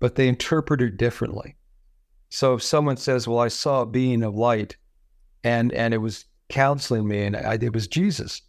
but 0.00 0.16
they 0.16 0.28
interpret 0.28 0.82
it 0.82 0.98
differently. 0.98 1.56
So 2.28 2.52
if 2.52 2.62
someone 2.62 2.98
says, 2.98 3.26
"Well, 3.26 3.38
I 3.38 3.48
saw 3.48 3.80
a 3.80 3.86
being 3.86 4.22
of 4.22 4.34
light," 4.34 4.76
and 5.42 5.72
and 5.72 5.94
it 5.94 5.98
was 5.98 6.26
counseling 6.48 7.06
me, 7.06 7.24
and 7.24 7.36
I, 7.36 7.54
it 7.60 7.72
was 7.72 7.88
Jesus. 7.88 8.42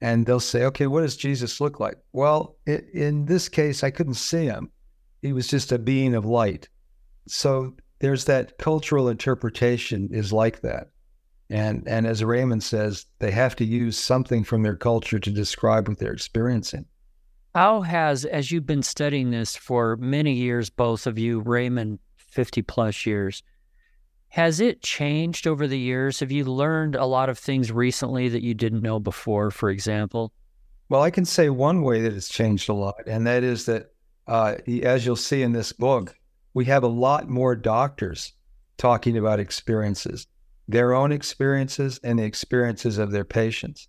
And 0.00 0.24
they'll 0.24 0.40
say, 0.40 0.64
okay, 0.64 0.86
what 0.86 1.02
does 1.02 1.16
Jesus 1.16 1.60
look 1.60 1.78
like? 1.78 1.98
Well, 2.12 2.56
it, 2.66 2.88
in 2.94 3.26
this 3.26 3.48
case, 3.48 3.84
I 3.84 3.90
couldn't 3.90 4.14
see 4.14 4.46
him. 4.46 4.70
He 5.20 5.32
was 5.32 5.46
just 5.46 5.72
a 5.72 5.78
being 5.78 6.14
of 6.14 6.24
light. 6.24 6.68
So 7.28 7.74
there's 7.98 8.24
that 8.24 8.56
cultural 8.58 9.08
interpretation 9.08 10.08
is 10.10 10.32
like 10.32 10.62
that. 10.62 10.88
And, 11.50 11.86
and 11.86 12.06
as 12.06 12.24
Raymond 12.24 12.62
says, 12.62 13.06
they 13.18 13.30
have 13.32 13.56
to 13.56 13.64
use 13.64 13.98
something 13.98 14.44
from 14.44 14.62
their 14.62 14.76
culture 14.76 15.18
to 15.18 15.30
describe 15.30 15.88
what 15.88 15.98
they're 15.98 16.12
experiencing. 16.12 16.86
How 17.54 17.82
has, 17.82 18.24
as 18.24 18.50
you've 18.50 18.66
been 18.66 18.84
studying 18.84 19.30
this 19.30 19.56
for 19.56 19.96
many 19.96 20.32
years, 20.32 20.70
both 20.70 21.06
of 21.06 21.18
you, 21.18 21.40
Raymond, 21.40 21.98
50 22.16 22.62
plus 22.62 23.04
years, 23.04 23.42
has 24.30 24.60
it 24.60 24.80
changed 24.80 25.46
over 25.46 25.66
the 25.66 25.78
years? 25.78 26.20
Have 26.20 26.30
you 26.30 26.44
learned 26.44 26.94
a 26.94 27.04
lot 27.04 27.28
of 27.28 27.38
things 27.38 27.72
recently 27.72 28.28
that 28.28 28.42
you 28.42 28.54
didn't 28.54 28.82
know 28.82 29.00
before, 29.00 29.50
for 29.50 29.70
example? 29.70 30.32
Well, 30.88 31.02
I 31.02 31.10
can 31.10 31.24
say 31.24 31.50
one 31.50 31.82
way 31.82 32.00
that 32.00 32.12
it's 32.12 32.28
changed 32.28 32.68
a 32.68 32.72
lot, 32.72 32.94
and 33.06 33.26
that 33.26 33.42
is 33.42 33.66
that, 33.66 33.92
uh, 34.28 34.56
as 34.82 35.04
you'll 35.04 35.16
see 35.16 35.42
in 35.42 35.52
this 35.52 35.72
book, 35.72 36.16
we 36.54 36.64
have 36.66 36.84
a 36.84 36.88
lot 36.88 37.28
more 37.28 37.56
doctors 37.56 38.32
talking 38.76 39.16
about 39.18 39.40
experiences, 39.40 40.28
their 40.68 40.94
own 40.94 41.10
experiences 41.10 41.98
and 42.04 42.18
the 42.18 42.24
experiences 42.24 42.98
of 42.98 43.10
their 43.10 43.24
patients. 43.24 43.88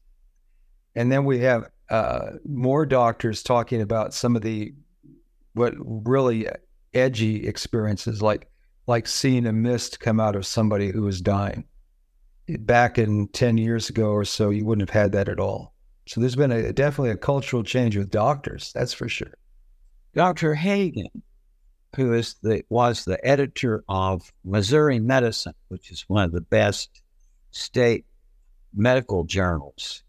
And 0.96 1.12
then 1.12 1.24
we 1.24 1.40
have 1.40 1.70
uh, 1.90 2.32
more 2.46 2.86
doctors 2.88 3.44
talking 3.44 3.82
about 3.82 4.14
some 4.14 4.36
of 4.36 4.42
the 4.42 4.74
what 5.54 5.74
really 5.78 6.48
edgy 6.94 7.48
experiences 7.48 8.22
like 8.22 8.51
like 8.92 9.08
seeing 9.08 9.46
a 9.46 9.54
mist 9.54 10.02
come 10.02 10.20
out 10.20 10.36
of 10.36 10.46
somebody 10.46 10.92
who 10.92 11.02
was 11.02 11.22
dying. 11.22 11.64
Back 12.48 12.98
in 12.98 13.30
10 13.30 13.58
years 13.58 13.90
ago 13.90 14.12
or 14.12 14.26
so, 14.26 14.50
you 14.50 14.66
wouldn't 14.66 14.88
have 14.90 15.02
had 15.02 15.14
that 15.14 15.30
at 15.30 15.40
all. 15.40 15.74
So 16.08 16.20
there's 16.20 16.36
been 16.36 16.52
a, 16.52 16.74
definitely 16.74 17.12
a 17.12 17.18
cultural 17.18 17.64
change 17.64 17.96
with 17.96 18.12
doctors, 18.12 18.74
that's 18.74 18.94
for 18.94 19.08
sure. 19.08 19.34
Dr. 20.14 20.54
Hagan, 20.54 21.24
who 21.96 22.14
is 22.14 22.36
the 22.44 22.64
was 22.70 23.06
the 23.06 23.26
editor 23.26 23.86
of 23.88 24.34
Missouri 24.44 25.00
Medicine, 25.00 25.54
which 25.70 25.90
is 25.90 26.04
one 26.10 26.26
of 26.26 26.34
the 26.34 26.42
best 26.42 27.02
state 27.52 28.06
medical 28.76 29.24
journals, 29.24 30.04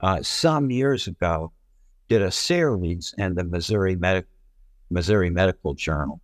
uh, 0.00 0.22
some 0.22 0.70
years 0.70 1.08
ago 1.08 1.52
did 2.08 2.22
a 2.22 2.30
series 2.30 3.12
in 3.18 3.34
the 3.34 3.44
Missouri 3.44 3.96
Medi- 3.96 4.26
Missouri 4.88 5.30
Medical 5.30 5.74
Journal 5.74 6.20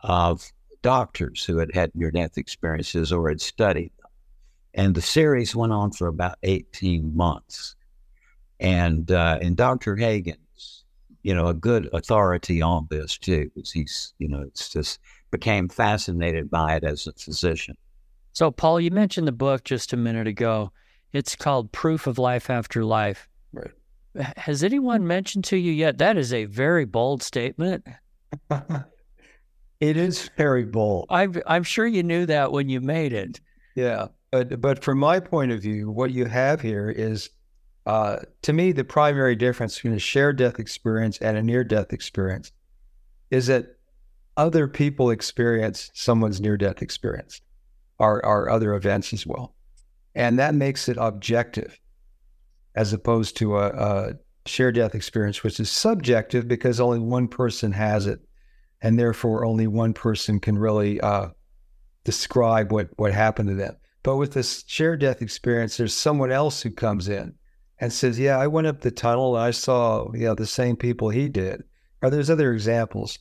of 0.00 0.52
doctors 0.82 1.44
who 1.44 1.58
had 1.58 1.74
had 1.74 1.94
near 1.94 2.10
death 2.10 2.38
experiences 2.38 3.12
or 3.12 3.28
had 3.28 3.40
studied 3.40 3.92
them. 3.98 4.10
And 4.74 4.94
the 4.94 5.02
series 5.02 5.56
went 5.56 5.72
on 5.72 5.92
for 5.92 6.06
about 6.06 6.38
18 6.42 7.16
months. 7.16 7.74
And, 8.60 9.10
uh, 9.10 9.38
and 9.40 9.56
Dr. 9.56 9.96
Hagan's, 9.96 10.84
you 11.22 11.34
know, 11.34 11.46
a 11.48 11.54
good 11.54 11.88
authority 11.92 12.62
on 12.62 12.86
this 12.90 13.18
too, 13.18 13.50
because 13.54 13.70
he's, 13.70 14.14
you 14.18 14.28
know, 14.28 14.42
it's 14.42 14.68
just 14.68 15.00
became 15.30 15.68
fascinated 15.68 16.50
by 16.50 16.76
it 16.76 16.84
as 16.84 17.06
a 17.06 17.12
physician. 17.12 17.76
So, 18.32 18.50
Paul, 18.50 18.80
you 18.80 18.90
mentioned 18.90 19.26
the 19.26 19.32
book 19.32 19.64
just 19.64 19.92
a 19.92 19.96
minute 19.96 20.26
ago. 20.26 20.72
It's 21.12 21.34
called 21.34 21.72
Proof 21.72 22.06
of 22.06 22.18
Life 22.18 22.50
After 22.50 22.84
Life. 22.84 23.28
Right. 23.52 23.72
Has 24.36 24.62
anyone 24.62 25.06
mentioned 25.06 25.44
to 25.44 25.56
you 25.56 25.72
yet? 25.72 25.98
That 25.98 26.16
is 26.16 26.32
a 26.32 26.44
very 26.44 26.84
bold 26.84 27.22
statement. 27.22 27.86
It 29.80 29.96
is 29.96 30.28
very 30.36 30.64
bold. 30.64 31.06
I'm 31.08 31.40
I'm 31.46 31.62
sure 31.62 31.86
you 31.86 32.02
knew 32.02 32.26
that 32.26 32.50
when 32.50 32.68
you 32.68 32.80
made 32.80 33.12
it. 33.12 33.40
Yeah, 33.76 34.08
but 34.32 34.60
but 34.60 34.82
from 34.82 34.98
my 34.98 35.20
point 35.20 35.52
of 35.52 35.62
view, 35.62 35.90
what 35.90 36.10
you 36.10 36.24
have 36.24 36.60
here 36.60 36.90
is, 36.90 37.30
uh, 37.86 38.18
to 38.42 38.52
me, 38.52 38.72
the 38.72 38.84
primary 38.84 39.36
difference 39.36 39.76
between 39.76 39.92
a 39.92 40.00
shared 40.00 40.36
death 40.36 40.58
experience 40.58 41.18
and 41.18 41.36
a 41.36 41.42
near 41.42 41.62
death 41.62 41.92
experience 41.92 42.50
is 43.30 43.46
that 43.46 43.76
other 44.36 44.66
people 44.66 45.10
experience 45.10 45.90
someone's 45.94 46.40
near 46.40 46.56
death 46.56 46.82
experience, 46.82 47.40
or 47.98 48.24
or 48.26 48.50
other 48.50 48.74
events 48.74 49.12
as 49.12 49.24
well, 49.26 49.54
and 50.16 50.40
that 50.40 50.56
makes 50.56 50.88
it 50.88 50.96
objective, 50.98 51.78
as 52.74 52.92
opposed 52.92 53.36
to 53.36 53.56
a, 53.56 53.68
a 53.68 54.12
shared 54.44 54.74
death 54.74 54.96
experience, 54.96 55.44
which 55.44 55.60
is 55.60 55.70
subjective 55.70 56.48
because 56.48 56.80
only 56.80 56.98
one 56.98 57.28
person 57.28 57.70
has 57.70 58.08
it 58.08 58.20
and 58.80 58.98
therefore 58.98 59.44
only 59.44 59.66
one 59.66 59.92
person 59.92 60.40
can 60.40 60.58
really 60.58 61.00
uh, 61.00 61.28
describe 62.04 62.72
what 62.72 62.88
what 62.96 63.12
happened 63.12 63.48
to 63.48 63.54
them. 63.54 63.76
But 64.02 64.16
with 64.16 64.32
this 64.32 64.64
shared 64.66 65.00
death 65.00 65.20
experience, 65.20 65.76
there's 65.76 65.94
someone 65.94 66.30
else 66.30 66.62
who 66.62 66.70
comes 66.70 67.08
in 67.08 67.34
and 67.78 67.92
says, 67.92 68.18
"Yeah, 68.18 68.38
I 68.38 68.46
went 68.46 68.66
up 68.66 68.80
the 68.80 68.90
tunnel 68.90 69.36
and 69.36 69.44
I 69.44 69.50
saw 69.50 70.12
you 70.12 70.26
know 70.26 70.34
the 70.34 70.46
same 70.46 70.76
people 70.76 71.10
he 71.10 71.28
did." 71.28 71.64
Or 72.00 72.10
there's 72.10 72.30
other 72.30 72.52
examples, 72.52 73.18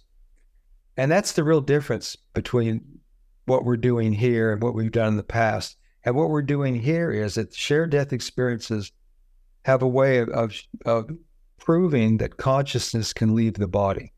and 0.96 1.12
that's 1.12 1.32
the 1.32 1.43
real 1.43 1.62
difference 1.62 2.15
between 2.34 3.00
what 3.46 3.65
we're 3.65 3.78
doing 3.78 4.13
here 4.13 4.52
and 4.52 4.62
what 4.62 4.76
we've 4.76 4.91
done 4.91 5.10
in 5.10 5.17
the 5.17 5.24
past. 5.24 5.78
And 6.04 6.15
what 6.15 6.30
we're 6.30 6.41
doing 6.43 6.76
here 6.76 7.12
is 7.12 7.36
that 7.36 7.54
shared 7.54 7.89
death 7.89 8.13
experiences 8.13 8.91
have 9.65 9.82
a 9.82 9.88
way 9.88 10.20
of, 10.20 10.30
of, 10.30 10.54
of 10.86 11.10
proving 11.58 12.17
that 12.17 12.38
consciousness 12.38 13.13
can 13.13 13.36
leave 13.36 13.56
the 13.56 13.67
body 13.67 14.13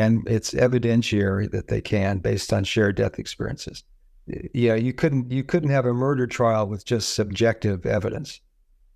and 0.00 0.26
it's 0.26 0.54
evidentiary 0.54 1.50
that 1.50 1.68
they 1.68 1.82
can 1.82 2.18
based 2.18 2.52
on 2.52 2.64
shared 2.64 2.96
death 2.96 3.18
experiences. 3.18 3.84
Yeah, 4.54 4.76
you 4.76 4.92
couldn't 4.92 5.30
you 5.30 5.44
couldn't 5.44 5.70
have 5.70 5.86
a 5.86 5.92
murder 5.92 6.26
trial 6.26 6.66
with 6.66 6.84
just 6.84 7.14
subjective 7.14 7.84
evidence, 7.84 8.40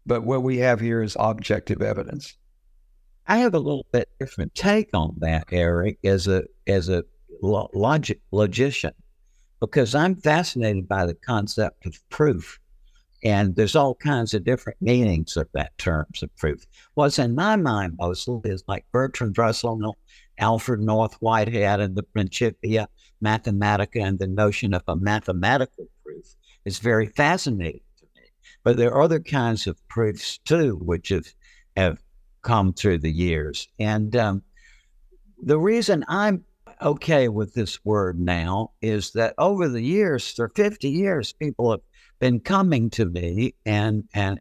but 0.06 0.24
what 0.24 0.42
we 0.42 0.58
have 0.58 0.80
here 0.80 1.02
is 1.02 1.16
objective 1.18 1.82
evidence. 1.82 2.36
I 3.26 3.38
have 3.38 3.54
a 3.54 3.58
little 3.58 3.86
bit 3.92 4.08
different 4.20 4.54
take 4.54 4.90
on 4.94 5.16
that, 5.18 5.44
Eric, 5.50 5.98
as 6.04 6.28
a 6.28 6.44
as 6.66 6.88
a 6.88 7.04
logic 7.42 8.20
logician, 8.30 8.94
because 9.60 9.94
I'm 9.94 10.16
fascinated 10.16 10.86
by 10.88 11.06
the 11.06 11.14
concept 11.14 11.86
of 11.86 11.98
proof, 12.10 12.60
And 13.24 13.56
there's 13.56 13.74
all 13.74 13.94
kinds 13.94 14.34
of 14.34 14.44
different 14.44 14.80
meanings 14.82 15.36
of 15.36 15.48
that 15.54 15.76
terms 15.78 16.22
of 16.22 16.36
proof. 16.36 16.66
What's 16.92 17.18
in 17.18 17.34
my 17.34 17.56
mind 17.56 17.96
mostly 17.98 18.50
is 18.50 18.62
like 18.68 18.84
Bertrand 18.92 19.38
Russell, 19.38 19.96
Alfred 20.38 20.80
North 20.80 21.14
Whitehead, 21.20 21.80
and 21.80 21.94
the 21.94 22.02
Principia 22.02 22.88
Mathematica, 23.22 24.02
and 24.02 24.18
the 24.18 24.26
notion 24.26 24.74
of 24.74 24.82
a 24.88 24.96
mathematical 24.96 25.88
proof 26.04 26.34
is 26.64 26.78
very 26.78 27.06
fascinating 27.06 27.80
to 27.98 28.06
me. 28.16 28.26
But 28.62 28.76
there 28.76 28.92
are 28.92 29.02
other 29.02 29.20
kinds 29.20 29.66
of 29.66 29.86
proofs 29.88 30.38
too, 30.38 30.76
which 30.82 31.08
have 31.10 31.26
have 31.76 31.98
come 32.42 32.72
through 32.72 32.98
the 32.98 33.10
years. 33.10 33.68
And 33.78 34.14
um, 34.14 34.42
the 35.42 35.58
reason 35.58 36.04
I'm 36.08 36.44
okay 36.80 37.28
with 37.28 37.54
this 37.54 37.84
word 37.84 38.20
now 38.20 38.72
is 38.80 39.12
that 39.12 39.34
over 39.38 39.68
the 39.68 39.82
years, 39.82 40.30
for 40.30 40.50
50 40.50 40.88
years, 40.88 41.32
people 41.32 41.70
have 41.70 41.80
been 42.20 42.40
coming 42.40 42.90
to 42.90 43.06
me 43.06 43.54
and 43.66 44.04
and 44.14 44.40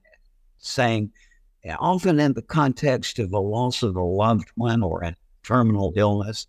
saying, 0.60 1.12
often 1.79 2.19
in 2.19 2.34
the 2.34 2.41
context 2.41 3.19
of 3.19 3.34
a 3.34 3.39
loss 3.39 3.84
of 3.84 3.95
a 3.95 4.03
loved 4.03 4.49
one 4.56 4.84
or 4.84 5.03
a 5.03 5.15
terminal 5.43 5.93
illness, 5.95 6.47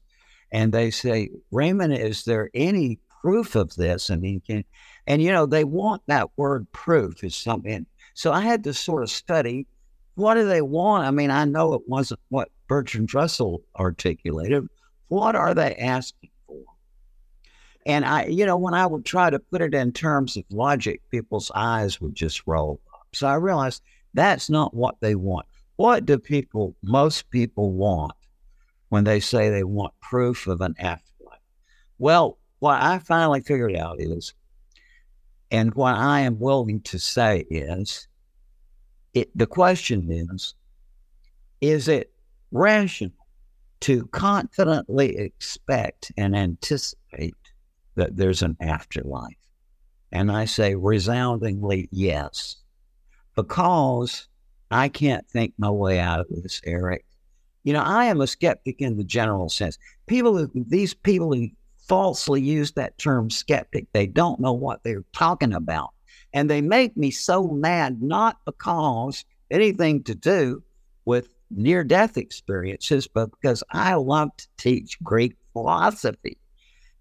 and 0.53 0.73
they 0.73 0.91
say, 0.91 1.31
Raymond, 1.51 1.95
is 1.95 2.25
there 2.25 2.51
any 2.55 2.99
proof 3.21 3.55
of 3.55 3.75
this? 3.77 4.11
I 4.11 4.17
mean, 4.17 4.41
can, 4.41 4.65
and 5.07 5.21
you 5.21 5.33
know, 5.33 5.47
they 5.47 5.65
want 5.65 6.03
that 6.07 6.31
word 6.37 6.71
proof 6.73 7.25
is 7.25 7.35
something. 7.35 7.87
So 8.15 8.33
I 8.33 8.41
had 8.41 8.65
to 8.65 8.75
sort 8.75 9.03
of 9.03 9.11
study 9.11 9.67
what 10.15 10.35
do 10.35 10.47
they 10.47 10.63
want? 10.63 11.07
I 11.07 11.11
mean, 11.11 11.31
I 11.31 11.45
know 11.45 11.75
it 11.75 11.83
wasn't 11.87 12.21
what 12.29 12.49
Bertrand 12.69 13.13
Russell 13.13 13.63
articulated. 13.77 14.67
What 15.09 15.35
are 15.35 15.55
they 15.55 15.75
asking? 15.77 16.31
For? 16.47 16.57
And 17.87 18.05
I, 18.05 18.27
you 18.27 18.47
know, 18.47 18.57
when 18.57 18.75
I 18.75 18.87
would 18.87 19.05
try 19.05 19.31
to 19.31 19.39
put 19.39 19.61
it 19.61 19.75
in 19.75 19.93
terms 19.93 20.37
of 20.37 20.45
logic, 20.51 21.03
people's 21.11 21.51
eyes 21.55 22.01
would 22.01 22.15
just 22.15 22.47
roll 22.47 22.81
up. 22.95 23.07
So 23.13 23.27
I 23.27 23.35
realized 23.35 23.83
that's 24.15 24.49
not 24.49 24.75
what 24.75 24.97
they 25.01 25.15
want. 25.15 25.47
What 25.77 26.07
do 26.07 26.19
people, 26.19 26.77
most 26.83 27.29
people 27.31 27.73
want 27.73 28.13
when 28.95 29.03
they 29.03 29.19
say 29.19 29.51
they 29.51 29.65
want 29.65 29.93
proof 30.01 30.47
of 30.47 30.61
an 30.61 30.73
afterlife? 30.79 31.41
Well, 31.99 32.39
what 32.61 32.81
I 32.81 33.01
finally 33.01 33.41
figured 33.41 33.75
out 33.75 34.01
is, 34.01 34.35
and 35.51 35.75
what 35.75 35.97
I 35.97 36.21
am 36.21 36.39
willing 36.39 36.81
to 36.83 37.01
say 37.01 37.41
is, 37.51 38.07
it, 39.13 39.37
the 39.37 39.49
question 39.49 40.13
is, 40.13 40.55
is 41.61 41.89
it 41.89 42.13
rational 42.53 43.27
to 43.81 44.07
confidently 44.13 45.17
expect 45.17 46.13
and 46.17 46.37
anticipate 46.37 47.35
that 47.97 48.17
there's 48.17 48.43
an 48.43 48.57
afterlife? 48.61 49.35
And 50.13 50.31
I 50.31 50.45
say 50.45 50.77
resoundingly 50.77 51.89
yes, 51.91 52.59
because 53.35 54.29
I 54.71 54.89
can't 54.89 55.29
think 55.29 55.53
my 55.59 55.71
way 55.71 55.99
out 55.99 56.21
of 56.21 56.27
this, 56.29 56.61
Eric. 56.65 57.05
You 57.65 57.73
know, 57.73 57.83
I 57.83 58.05
am 58.05 58.21
a 58.21 58.27
skeptic 58.27 58.81
in 58.81 58.97
the 58.97 59.05
general 59.05 59.49
sense. 59.49 59.79
People 60.07 60.49
these 60.55 60.95
people 60.95 61.35
who 61.35 61.49
falsely 61.89 62.41
use 62.41 62.73
that 62.73 62.97
term 62.99 63.31
skeptic, 63.31 63.87
they 63.93 64.07
don't 64.07 64.41
know 64.41 64.53
what 64.53 64.83
they're 64.83 65.05
talking 65.13 65.53
about. 65.53 65.91
And 66.33 66.49
they 66.49 66.61
make 66.61 66.97
me 66.97 67.11
so 67.11 67.49
mad, 67.49 68.03
not 68.03 68.39
because 68.45 69.25
anything 69.51 70.03
to 70.05 70.15
do 70.15 70.63
with 71.05 71.29
near 71.51 71.85
death 71.85 72.17
experiences, 72.17 73.07
but 73.07 73.31
because 73.31 73.63
I 73.71 73.95
love 73.95 74.31
to 74.37 74.49
teach 74.57 74.99
Greek 75.03 75.37
philosophy. 75.53 76.39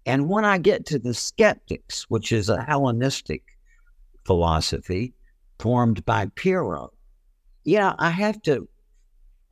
And 0.06 0.28
when 0.28 0.44
I 0.44 0.58
get 0.58 0.86
to 0.86 0.98
the 0.98 1.14
skeptics, 1.14 2.04
which 2.08 2.30
is 2.32 2.48
a 2.48 2.62
Hellenistic 2.62 3.42
philosophy 4.24 5.14
formed 5.58 6.04
by 6.04 6.26
Pyrrho, 6.36 6.92
you 7.64 7.78
know, 7.78 7.94
I 7.98 8.10
have 8.10 8.40
to 8.42 8.68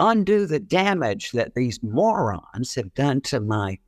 undo 0.02 0.46
the 0.46 0.58
damage 0.58 1.30
that 1.30 1.54
these 1.54 1.80
morons 1.82 2.74
have 2.74 2.92
done 2.94 3.20
to 3.20 3.40
my 3.40 3.78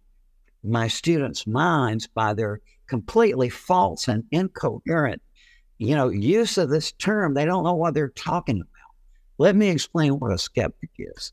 my 0.62 0.88
students' 0.88 1.46
minds 1.46 2.06
by 2.06 2.32
their 2.32 2.60
completely 2.86 3.50
false 3.50 4.08
and 4.08 4.24
incoherent, 4.30 5.20
you 5.76 5.94
know, 5.94 6.08
use 6.08 6.56
of 6.56 6.70
this 6.70 6.92
term. 6.92 7.34
They 7.34 7.44
don't 7.44 7.64
know 7.64 7.74
what 7.74 7.92
they're 7.92 8.08
talking 8.08 8.56
about. 8.56 8.68
Let 9.36 9.56
me 9.56 9.68
explain 9.68 10.12
what 10.14 10.32
a 10.32 10.38
skeptic 10.38 10.90
is. 10.98 11.32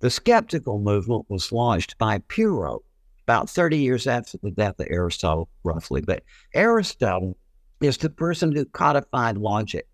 The 0.00 0.10
skeptical 0.10 0.80
movement 0.80 1.26
was 1.28 1.52
launched 1.52 1.96
by 1.98 2.18
Pyrrho 2.26 2.82
about 3.24 3.50
30 3.50 3.78
years 3.78 4.06
after 4.06 4.38
the 4.42 4.50
death 4.50 4.80
of 4.80 4.86
Aristotle, 4.90 5.48
roughly. 5.62 6.00
But 6.00 6.22
Aristotle 6.54 7.36
is 7.80 7.98
the 7.98 8.10
person 8.10 8.52
who 8.52 8.64
codified 8.64 9.36
logic. 9.36 9.86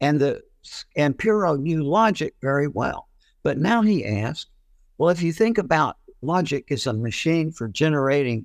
And 0.00 0.20
the 0.20 0.42
and 0.96 1.16
Pyrrho 1.16 1.56
knew 1.56 1.82
logic 1.82 2.34
very 2.40 2.68
well. 2.68 3.05
But 3.46 3.58
now 3.58 3.80
he 3.80 4.04
asked, 4.04 4.48
well, 4.98 5.10
if 5.10 5.22
you 5.22 5.32
think 5.32 5.56
about 5.56 5.98
logic 6.20 6.72
as 6.72 6.88
a 6.88 6.92
machine 6.92 7.52
for 7.52 7.68
generating 7.68 8.44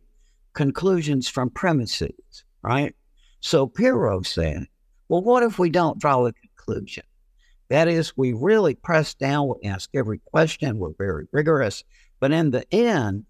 conclusions 0.54 1.28
from 1.28 1.50
premises, 1.50 2.44
right? 2.62 2.96
So 3.40 3.66
Pyrrho 3.66 4.22
said, 4.22 4.68
well, 5.10 5.24
what 5.24 5.42
if 5.42 5.58
we 5.58 5.72
don't 5.72 5.98
draw 5.98 6.28
a 6.28 6.34
conclusion? 6.34 7.04
That 7.70 7.88
is, 7.88 8.16
we 8.16 8.34
really 8.34 8.76
press 8.76 9.16
down, 9.16 9.48
we 9.48 9.68
ask 9.68 9.90
every 9.96 10.20
question, 10.20 10.78
we're 10.78 10.94
very 11.00 11.26
rigorous, 11.32 11.84
but 12.20 12.32
in 12.32 12.52
the 12.52 12.72
end, 12.72 13.26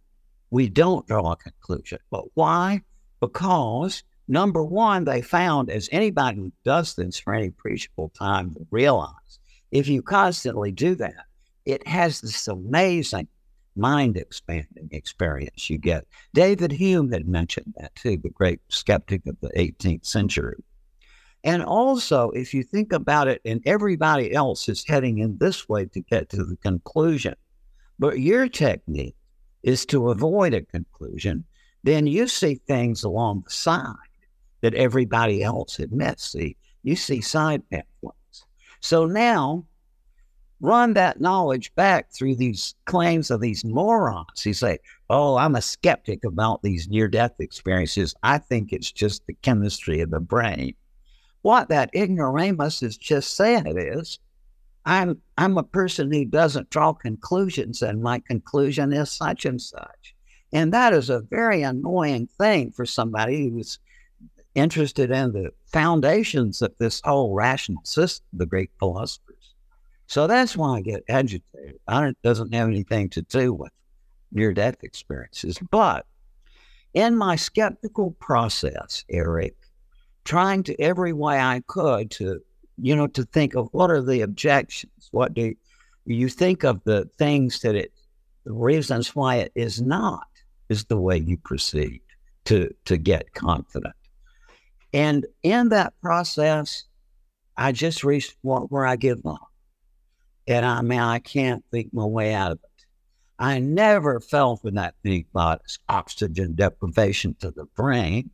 we 0.49 0.67
don't 0.67 1.07
draw 1.07 1.31
a 1.31 1.38
conclusion. 1.38 1.99
But 2.10 2.25
why? 2.34 2.81
Because 3.21 4.03
number 4.27 4.62
one, 4.62 5.05
they 5.05 5.21
found, 5.21 5.69
as 5.69 5.88
anybody 5.93 6.36
who 6.36 6.51
does 6.65 6.95
this 6.95 7.17
for 7.17 7.34
any 7.34 7.47
appreciable 7.47 8.10
time 8.10 8.53
will 8.53 8.67
realize, 8.71 9.39
if 9.71 9.88
you 9.88 10.01
constantly 10.01 10.73
do 10.73 10.95
that, 10.95 11.27
it 11.65 11.88
has 11.88 12.21
this 12.21 12.47
amazing 12.47 13.28
mind 13.76 14.17
expanding 14.17 14.89
experience 14.91 15.69
you 15.69 15.78
get. 15.78 16.06
David 16.34 16.71
Hume 16.71 17.12
had 17.12 17.28
mentioned 17.28 17.74
that 17.78 17.95
too, 17.95 18.17
the 18.17 18.30
great 18.30 18.60
skeptic 18.69 19.26
of 19.28 19.39
the 19.39 19.50
18th 19.50 20.06
century. 20.06 20.63
And 21.43 21.63
also, 21.63 22.30
if 22.32 22.54
you 22.54 22.63
think 22.63 22.93
about 22.93 23.28
it, 23.28 23.41
and 23.45 23.62
everybody 23.65 24.34
else 24.34 24.69
is 24.69 24.86
heading 24.88 25.19
in 25.19 25.38
this 25.38 25.67
way 25.67 25.86
to 25.86 26.02
get 26.02 26.30
to 26.30 26.43
the 26.43 26.58
conclusion, 26.58 27.36
but 27.97 28.19
your 28.19 28.47
technique 28.47 29.15
is 29.63 29.86
to 29.88 30.10
avoid 30.10 30.54
a 30.54 30.62
conclusion, 30.62 31.43
then 31.84 32.06
you 32.06 32.28
see 32.28 32.56
things 32.56 33.04
along 33.04 33.43
the 33.45 33.52
side 33.52 33.95
that 34.62 34.76
everybody 34.76 35.43
else 35.43 35.78
had 35.78 35.91
missed. 35.91 36.32
See, 36.32 36.58
you 36.84 36.95
see 36.95 37.21
side 37.21 37.63
pathways. 37.69 38.45
So 38.82 39.06
now 39.06 39.65
run 40.62 40.93
that 40.93 41.19
knowledge 41.19 41.74
back 41.76 42.12
through 42.12 42.36
these 42.36 42.76
claims 42.86 43.32
of 43.32 43.41
these 43.41 43.65
morons 43.65 44.45
You 44.45 44.54
say, 44.54 44.78
Oh, 45.10 45.36
I'm 45.36 45.56
a 45.56 45.62
skeptic 45.62 46.24
about 46.24 46.62
these 46.62 46.88
near 46.88 47.08
death 47.08 47.34
experiences. 47.39 48.15
I 48.24 48.38
think 48.38 48.71
it's 48.71 48.91
just 48.91 49.26
the 49.28 49.34
chemistry 49.41 50.00
of 50.02 50.12
the 50.12 50.19
brain. 50.19 50.76
What 51.41 51.69
that 51.69 51.93
ignoramus 51.95 52.84
is 52.84 52.97
just 52.97 53.36
saying 53.36 53.78
is, 53.78 54.19
I'm 54.86 55.21
I'm 55.38 55.58
a 55.58 55.63
person 55.63 56.12
who 56.12 56.26
doesn't 56.26 56.69
draw 56.69 56.93
conclusions, 56.93 57.82
and 57.82 58.02
my 58.02 58.19
conclusion 58.19 58.93
is 58.93 59.12
such 59.12 59.45
and 59.45 59.62
such. 59.62 60.15
And 60.54 60.74
that 60.74 60.93
is 60.93 61.10
a 61.10 61.21
very 61.21 61.62
annoying 61.62 62.28
thing 62.38 62.71
for 62.71 62.86
somebody 62.86 63.50
who's 63.50 63.80
interested 64.54 65.12
in 65.12 65.32
the 65.32 65.52
foundations 65.65 66.62
of 66.62 66.74
this 66.78 67.02
whole 67.04 67.34
rational 67.34 67.84
system, 67.86 68.26
the 68.34 68.45
great 68.45 68.71
philosophers. 68.80 69.31
So 70.12 70.28
that's 70.28 70.58
why 70.58 70.76
I 70.76 70.82
get 70.82 71.06
agitated. 71.08 71.80
I 71.88 72.08
it 72.08 72.17
doesn't 72.21 72.54
have 72.54 72.67
anything 72.67 73.08
to 73.12 73.21
do 73.21 73.54
with 73.54 73.71
near 74.34 74.52
death 74.52 74.84
experiences. 74.84 75.58
But 75.71 76.06
in 76.93 77.15
my 77.15 77.38
skeptical 77.38 78.12
process, 78.19 79.06
Eric, 79.10 79.56
trying 80.26 80.63
to 80.63 80.78
every 80.82 81.13
way 81.13 81.39
I 81.39 81.62
could 81.65 82.12
to, 82.12 82.42
you 82.77 82.94
know, 82.94 83.08
to 83.08 83.23
think 83.23 83.56
of 83.56 83.69
what 83.71 83.90
are 83.90 84.02
the 84.02 84.19
objections? 84.19 85.08
What 85.12 85.33
do 85.33 85.56
you 86.04 86.27
think 86.27 86.65
of 86.65 86.83
the 86.83 87.10
things 87.17 87.62
that 87.62 87.75
it, 87.75 87.94
the 88.44 88.52
reasons 88.52 89.15
why 89.15 89.38
it 89.38 89.54
is 89.56 89.81
not, 89.81 90.27
is 90.67 90.83
the 90.83 90.98
way 90.98 91.19
you 91.19 91.38
proceed 91.38 92.02
to, 92.46 92.69
to 92.83 92.98
get 92.98 93.33
confident. 93.33 93.96
And 94.92 95.25
in 95.44 95.69
that 95.69 95.94
process, 96.02 96.83
I 97.56 97.71
just 97.71 98.04
reached 98.04 98.35
where 98.42 98.85
I 98.85 98.98
give 98.98 99.25
up. 99.25 99.50
And 100.52 100.65
I 100.65 100.81
mean, 100.81 100.99
I 100.99 101.19
can't 101.19 101.63
think 101.71 101.93
my 101.93 102.04
way 102.04 102.33
out 102.33 102.52
of 102.52 102.60
it. 102.62 102.85
I 103.39 103.60
never 103.60 104.19
felt 104.19 104.62
for 104.62 104.71
that 104.71 104.95
thing 105.02 105.23
about 105.33 105.62
oxygen 105.87 106.56
deprivation 106.56 107.35
to 107.39 107.52
the 107.52 107.63
brain 107.73 108.31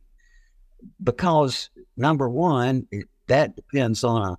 because, 1.00 1.70
number 1.96 2.28
one, 2.28 2.88
it, 2.90 3.06
that 3.28 3.54
depends 3.54 4.02
on 4.02 4.36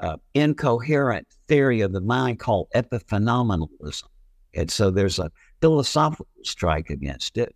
a, 0.00 0.06
a, 0.06 0.18
incoherent 0.34 1.26
theory 1.48 1.80
of 1.80 1.92
the 1.92 2.00
mind 2.00 2.38
called 2.38 2.68
epiphenomenalism. 2.72 4.04
And 4.54 4.70
so 4.70 4.92
there's 4.92 5.18
a 5.18 5.32
philosophical 5.60 6.28
strike 6.44 6.88
against 6.88 7.36
it. 7.36 7.52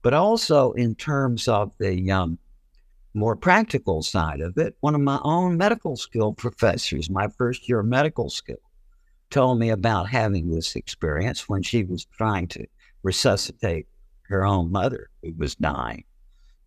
But 0.00 0.14
also 0.14 0.72
in 0.72 0.94
terms 0.94 1.48
of 1.48 1.70
the 1.78 2.10
um, 2.10 2.38
more 3.12 3.36
practical 3.36 4.02
side 4.02 4.40
of 4.40 4.56
it, 4.56 4.74
one 4.80 4.94
of 4.94 5.02
my 5.02 5.20
own 5.22 5.58
medical 5.58 5.98
school 5.98 6.32
professors, 6.32 7.10
my 7.10 7.28
first 7.28 7.68
year 7.68 7.80
of 7.80 7.86
medical 7.86 8.30
school, 8.30 8.56
told 9.32 9.58
me 9.58 9.70
about 9.70 10.08
having 10.08 10.50
this 10.50 10.76
experience 10.76 11.48
when 11.48 11.62
she 11.62 11.82
was 11.82 12.04
trying 12.04 12.46
to 12.48 12.66
resuscitate 13.02 13.86
her 14.22 14.46
own 14.46 14.70
mother 14.70 15.10
who 15.22 15.32
was 15.36 15.56
dying. 15.56 16.04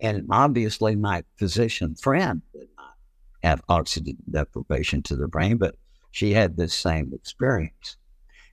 And 0.02 0.28
obviously, 0.30 0.96
my 0.96 1.24
physician 1.38 1.96
friend 1.96 2.42
did 2.52 2.68
not 2.76 2.96
have 3.44 3.62
oxygen 3.70 4.18
deprivation 4.30 5.02
to 5.04 5.16
the 5.16 5.28
brain, 5.28 5.58
but 5.58 5.76
she 6.12 6.34
had 6.34 6.58
this 6.58 6.74
same 6.74 7.12
experience. 7.14 7.96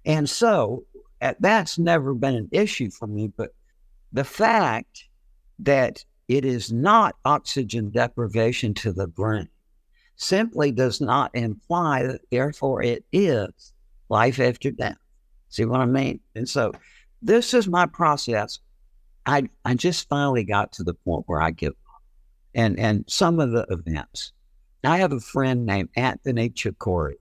And 0.05 0.31
so 0.31 0.85
that's 1.41 1.79
never 1.79 2.15
been 2.15 2.35
an 2.35 2.49
issue 2.53 2.91
for 2.91 3.07
me. 3.07 3.33
But 3.37 3.55
the 4.13 4.25
fact 4.25 5.09
that 5.59 6.05
it 6.29 6.45
is 6.45 6.73
not 6.73 7.17
oxygen 7.25 7.91
deprivation 7.91 8.75
to 8.75 8.93
the 8.93 9.07
brain 9.09 9.49
simply 10.17 10.71
does 10.71 11.01
not 11.01 11.31
imply 11.35 12.05
that, 12.05 12.21
therefore, 12.31 12.83
it 12.83 13.05
is 13.13 13.72
life 14.13 14.39
after 14.39 14.71
death. 14.71 14.99
See 15.49 15.65
what 15.65 15.81
I 15.81 15.87
mean? 15.87 16.21
And 16.37 16.49
so 16.49 16.73
this 17.23 17.55
is 17.55 17.67
my 17.67 17.87
process. 17.87 18.61
I, 19.25 19.49
I 19.65 19.75
just 19.75 20.09
finally 20.09 20.45
got 20.45 20.73
to 20.73 20.85
the 20.85 20.95
point 20.95 21.25
where 21.27 21.41
I 21.41 21.51
give 21.51 21.73
up. 21.73 22.03
And, 22.55 22.79
and 22.79 23.05
some 23.09 23.41
of 23.41 23.53
the 23.53 23.67
events, 23.71 24.33
I 24.85 24.99
have 24.99 25.13
a 25.13 25.21
friend 25.21 25.65
named 25.65 25.89
Anthony 25.97 26.51
Cicoria, 26.51 27.15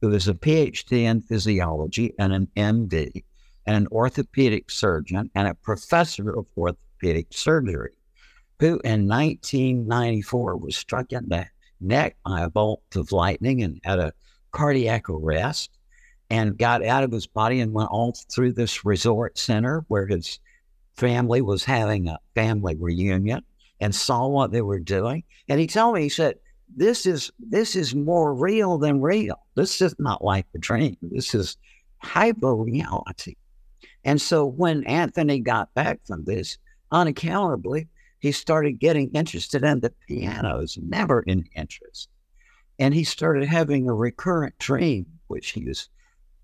who 0.00 0.12
is 0.12 0.26
a 0.26 0.34
PhD 0.34 1.02
in 1.02 1.22
physiology 1.22 2.14
and 2.18 2.32
an 2.32 2.48
MD 2.56 3.22
and 3.66 3.76
an 3.76 3.86
orthopedic 3.92 4.70
surgeon 4.70 5.30
and 5.36 5.46
a 5.46 5.54
professor 5.54 6.36
of 6.36 6.46
orthopedic 6.56 7.28
surgery, 7.30 7.92
who 8.58 8.80
in 8.82 9.06
1994 9.06 10.56
was 10.56 10.76
struck 10.76 11.12
in 11.12 11.28
the 11.28 11.46
neck 11.80 12.16
by 12.24 12.40
a 12.40 12.50
bolt 12.50 12.82
of 12.96 13.12
lightning 13.12 13.62
and 13.62 13.80
had 13.84 14.00
a 14.00 14.12
cardiac 14.50 15.08
arrest 15.08 15.77
and 16.30 16.58
got 16.58 16.84
out 16.84 17.04
of 17.04 17.12
his 17.12 17.26
body 17.26 17.60
and 17.60 17.72
went 17.72 17.90
all 17.90 18.14
through 18.30 18.52
this 18.52 18.84
resort 18.84 19.38
center 19.38 19.84
where 19.88 20.06
his 20.06 20.40
family 20.94 21.40
was 21.40 21.64
having 21.64 22.08
a 22.08 22.18
family 22.34 22.76
reunion 22.76 23.42
and 23.80 23.94
saw 23.94 24.26
what 24.26 24.50
they 24.50 24.62
were 24.62 24.80
doing. 24.80 25.22
And 25.48 25.60
he 25.60 25.66
told 25.66 25.94
me, 25.94 26.02
he 26.02 26.08
said, 26.08 26.34
this 26.76 27.06
is 27.06 27.30
this 27.38 27.74
is 27.74 27.94
more 27.94 28.34
real 28.34 28.76
than 28.76 29.00
real. 29.00 29.46
This 29.54 29.80
is 29.80 29.94
not 29.98 30.22
like 30.22 30.46
a 30.54 30.58
dream. 30.58 30.96
This 31.00 31.34
is 31.34 31.56
hyper 31.98 32.54
reality. 32.54 33.36
And 34.04 34.20
so 34.20 34.44
when 34.44 34.84
Anthony 34.84 35.40
got 35.40 35.72
back 35.74 36.00
from 36.06 36.24
this, 36.24 36.58
unaccountably, 36.92 37.88
he 38.20 38.32
started 38.32 38.80
getting 38.80 39.10
interested 39.12 39.64
in 39.64 39.80
the 39.80 39.92
pianos, 40.06 40.78
never 40.82 41.20
in 41.22 41.48
interest. 41.54 42.08
And 42.78 42.94
he 42.94 43.04
started 43.04 43.48
having 43.48 43.88
a 43.88 43.94
recurrent 43.94 44.58
dream, 44.58 45.06
which 45.26 45.50
he 45.50 45.64
was 45.64 45.88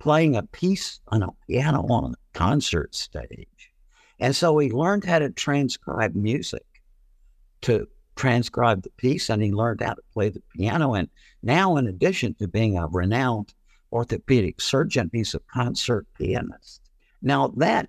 playing 0.05 0.37
a 0.37 0.43
piece 0.43 1.01
on 1.09 1.23
a 1.23 1.29
piano 1.49 1.87
on 1.89 2.13
a 2.13 2.39
concert 2.39 2.95
stage. 2.95 3.73
And 4.21 4.37
so 4.37 4.59
he 4.59 4.71
learned 4.71 5.03
how 5.03 5.19
to 5.19 5.31
transcribe 5.31 6.15
music 6.15 6.67
to 7.63 7.89
transcribe 8.15 8.83
the 8.83 8.91
piece, 8.99 9.31
and 9.31 9.43
he 9.43 9.51
learned 9.51 9.81
how 9.81 9.95
to 9.95 10.03
play 10.13 10.29
the 10.29 10.43
piano. 10.55 10.93
And 10.93 11.09
now, 11.43 11.79
in 11.79 11.87
addition 11.87 12.35
to 12.35 12.47
being 12.47 12.77
a 12.77 12.87
renowned 12.87 13.55
orthopedic 13.93 14.61
surgeon, 14.61 15.09
he's 15.11 15.35
a 15.35 15.41
concert 15.51 16.07
pianist. 16.19 16.83
Now, 17.23 17.55
that 17.57 17.89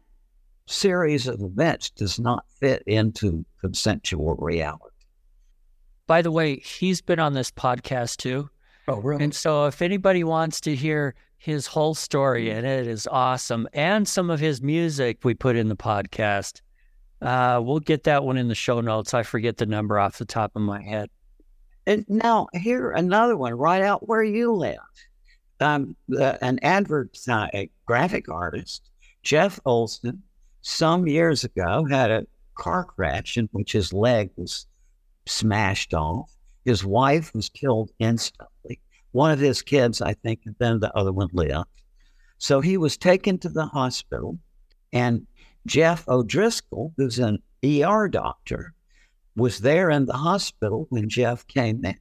series 0.68 1.28
of 1.28 1.42
events 1.42 1.90
does 1.90 2.18
not 2.18 2.46
fit 2.62 2.82
into 2.88 3.46
consensual 3.60 4.36
reality. 4.36 4.96
By 6.08 6.22
the 6.22 6.32
way, 6.32 6.60
he's 6.60 7.02
been 7.02 7.20
on 7.20 7.34
this 7.34 7.52
podcast 7.52 8.18
too. 8.18 8.50
Oh, 8.88 9.02
really? 9.02 9.26
And 9.26 9.36
so, 9.36 9.66
if 9.66 9.82
anybody 9.82 10.24
wants 10.24 10.62
to 10.62 10.76
hear 10.76 11.14
his 11.46 11.68
whole 11.68 11.94
story, 11.94 12.50
and 12.50 12.66
it 12.66 12.88
is 12.88 13.08
awesome, 13.12 13.68
and 13.72 14.08
some 14.08 14.32
of 14.32 14.40
his 14.40 14.64
music 14.64 15.20
we 15.24 15.36
put 15.36 15.56
in 15.56 15.70
the 15.70 15.76
podcast. 15.76 16.62
Uh, 17.22 17.62
we'll 17.64 17.80
get 17.80 18.04
that 18.04 18.24
one 18.24 18.36
in 18.36 18.48
the 18.48 18.56
show 18.56 18.82
notes. 18.82 19.14
I 19.14 19.22
forget 19.22 19.58
the 19.58 19.68
number 19.68 20.00
off 20.00 20.18
the 20.18 20.26
top 20.26 20.52
of 20.56 20.64
my 20.64 20.82
head. 20.82 21.10
And 21.86 22.04
now 22.10 22.48
here 22.54 22.92
another 22.92 23.38
one 23.38 23.54
right 23.54 23.84
out 23.84 24.08
where 24.08 24.24
you 24.24 24.54
live. 24.54 24.80
Um, 25.60 25.96
the, 26.08 26.44
an 26.44 26.60
advert 26.64 27.16
uh, 27.30 27.48
a 27.54 27.70
graphic 27.86 28.28
artist, 28.28 28.90
Jeff 29.22 29.60
Olson, 29.66 30.24
some 30.62 31.08
years 31.08 31.44
ago 31.44 31.86
had 31.86 32.10
a 32.10 32.26
car 32.56 32.86
crash 32.86 33.38
in 33.38 33.48
which 33.52 33.72
his 33.72 33.94
leg 33.94 34.32
was 34.36 34.66
smashed 35.28 35.94
off. 35.94 36.32
His 36.66 36.84
wife 36.84 37.36
was 37.36 37.50
killed 37.50 37.92
instantly. 38.00 38.82
One 39.16 39.32
of 39.32 39.40
his 39.40 39.62
kids, 39.62 40.02
I 40.02 40.12
think, 40.14 40.42
and 40.46 40.58
then 40.60 40.82
the 40.82 40.94
other 40.94 41.14
one 41.14 41.30
lived. 41.32 41.70
So 42.38 42.60
he 42.60 42.76
was 42.76 42.98
taken 42.98 43.38
to 43.38 43.48
the 43.48 43.66
hospital, 43.66 44.38
and 44.92 45.26
Jeff 45.66 46.06
O'Driscoll, 46.10 46.92
who's 46.98 47.18
an 47.18 47.42
ER 47.64 48.10
doctor, 48.10 48.74
was 49.38 49.60
there 49.60 49.90
in 49.90 50.06
the 50.06 50.18
hospital 50.18 50.88
when 50.90 51.08
Jeff 51.08 51.48
came 51.48 51.86
in. 51.86 51.98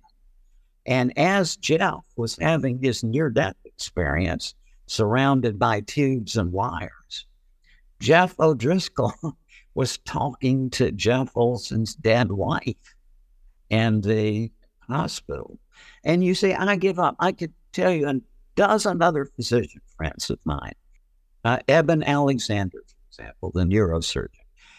And 0.86 1.16
as 1.16 1.56
Jeff 1.56 2.00
was 2.16 2.36
having 2.40 2.82
his 2.82 3.04
near 3.04 3.30
death 3.30 3.54
experience, 3.64 4.56
surrounded 4.88 5.56
by 5.56 5.82
tubes 5.82 6.36
and 6.36 6.50
wires, 6.50 7.26
Jeff 8.00 8.34
O'Driscoll 8.40 9.14
was 9.76 9.98
talking 9.98 10.68
to 10.70 10.90
Jeff 10.90 11.30
Olson's 11.36 11.94
dead 11.94 12.32
wife 12.32 12.96
in 13.70 14.00
the 14.00 14.50
hospital. 14.80 15.60
And 16.04 16.24
you 16.24 16.34
say, 16.34 16.54
I 16.54 16.76
give 16.76 16.98
up. 16.98 17.16
I 17.18 17.32
could 17.32 17.52
tell 17.72 17.92
you 17.92 18.08
a 18.08 18.20
dozen 18.56 19.02
other 19.02 19.24
physician 19.24 19.80
friends 19.96 20.30
of 20.30 20.38
mine. 20.44 20.74
Uh, 21.44 21.58
Eben 21.68 22.02
Alexander, 22.02 22.78
for 22.86 23.08
example, 23.08 23.50
the 23.54 23.64
neurosurgeon. 23.64 24.30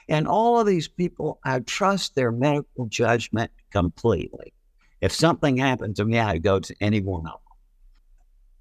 And 0.08 0.28
all 0.28 0.60
of 0.60 0.68
these 0.68 0.88
people, 0.88 1.40
I 1.44 1.60
trust 1.60 2.16
their 2.16 2.32
medical 2.32 2.86
judgment 2.88 3.52
completely. 3.72 4.54
If 5.02 5.12
something 5.12 5.58
happened 5.58 5.96
to 5.98 6.06
me, 6.06 6.20
I'd 6.20 6.44
go 6.44 6.60
to 6.60 6.76
any 6.80 7.02
one 7.02 7.26
of 7.28 7.34
them. 7.34 7.42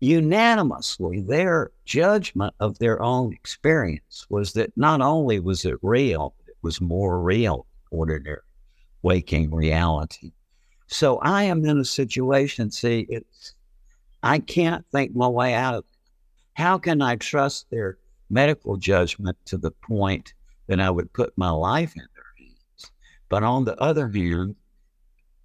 Unanimously, 0.00 1.22
their 1.22 1.70
judgment 1.84 2.54
of 2.60 2.78
their 2.78 3.00
own 3.00 3.32
experience 3.32 4.26
was 4.28 4.52
that 4.52 4.76
not 4.76 5.00
only 5.00 5.40
was 5.40 5.64
it 5.64 5.78
real, 5.82 6.34
it 6.46 6.56
was 6.62 6.80
more 6.80 7.22
real 7.22 7.66
than 7.90 7.98
ordinary 7.98 8.40
waking 9.02 9.54
reality. 9.54 10.32
So 10.86 11.18
I 11.18 11.44
am 11.44 11.64
in 11.64 11.78
a 11.78 11.84
situation, 11.84 12.70
see, 12.70 13.06
it's, 13.08 13.54
I 14.22 14.38
can't 14.38 14.84
think 14.92 15.14
my 15.14 15.28
way 15.28 15.54
out 15.54 15.74
of 15.74 15.80
it. 15.80 15.98
How 16.54 16.78
can 16.78 17.02
I 17.02 17.16
trust 17.16 17.70
their 17.70 17.98
medical 18.30 18.76
judgment 18.76 19.36
to 19.46 19.58
the 19.58 19.70
point 19.70 20.34
that 20.66 20.80
I 20.80 20.90
would 20.90 21.12
put 21.12 21.32
my 21.36 21.50
life 21.50 21.94
in 21.96 22.06
their 22.14 22.46
hands? 22.46 22.90
But 23.28 23.42
on 23.42 23.64
the 23.64 23.76
other 23.80 24.08
hand, 24.08 24.54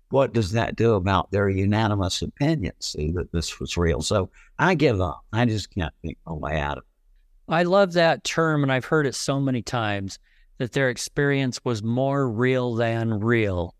what 0.09 0.33
does 0.33 0.51
that 0.51 0.75
do 0.75 0.93
about 0.95 1.31
their 1.31 1.49
unanimous 1.49 2.21
opinion? 2.21 2.73
See 2.79 3.11
that 3.11 3.31
this 3.31 3.59
was 3.59 3.77
real. 3.77 4.01
So 4.01 4.29
I 4.57 4.75
give 4.75 5.01
up. 5.01 5.21
I 5.31 5.45
just 5.45 5.73
can't 5.73 5.93
think 6.01 6.17
my 6.25 6.33
way 6.33 6.59
out 6.59 6.77
of 6.77 6.83
it. 6.83 7.53
I 7.53 7.63
love 7.63 7.93
that 7.93 8.23
term, 8.23 8.61
and 8.63 8.71
I've 8.71 8.85
heard 8.85 9.07
it 9.07 9.15
so 9.15 9.39
many 9.39 9.61
times 9.61 10.19
that 10.59 10.73
their 10.73 10.89
experience 10.89 11.59
was 11.63 11.81
more 11.81 12.29
real 12.29 12.75
than 12.75 13.19
real. 13.19 13.73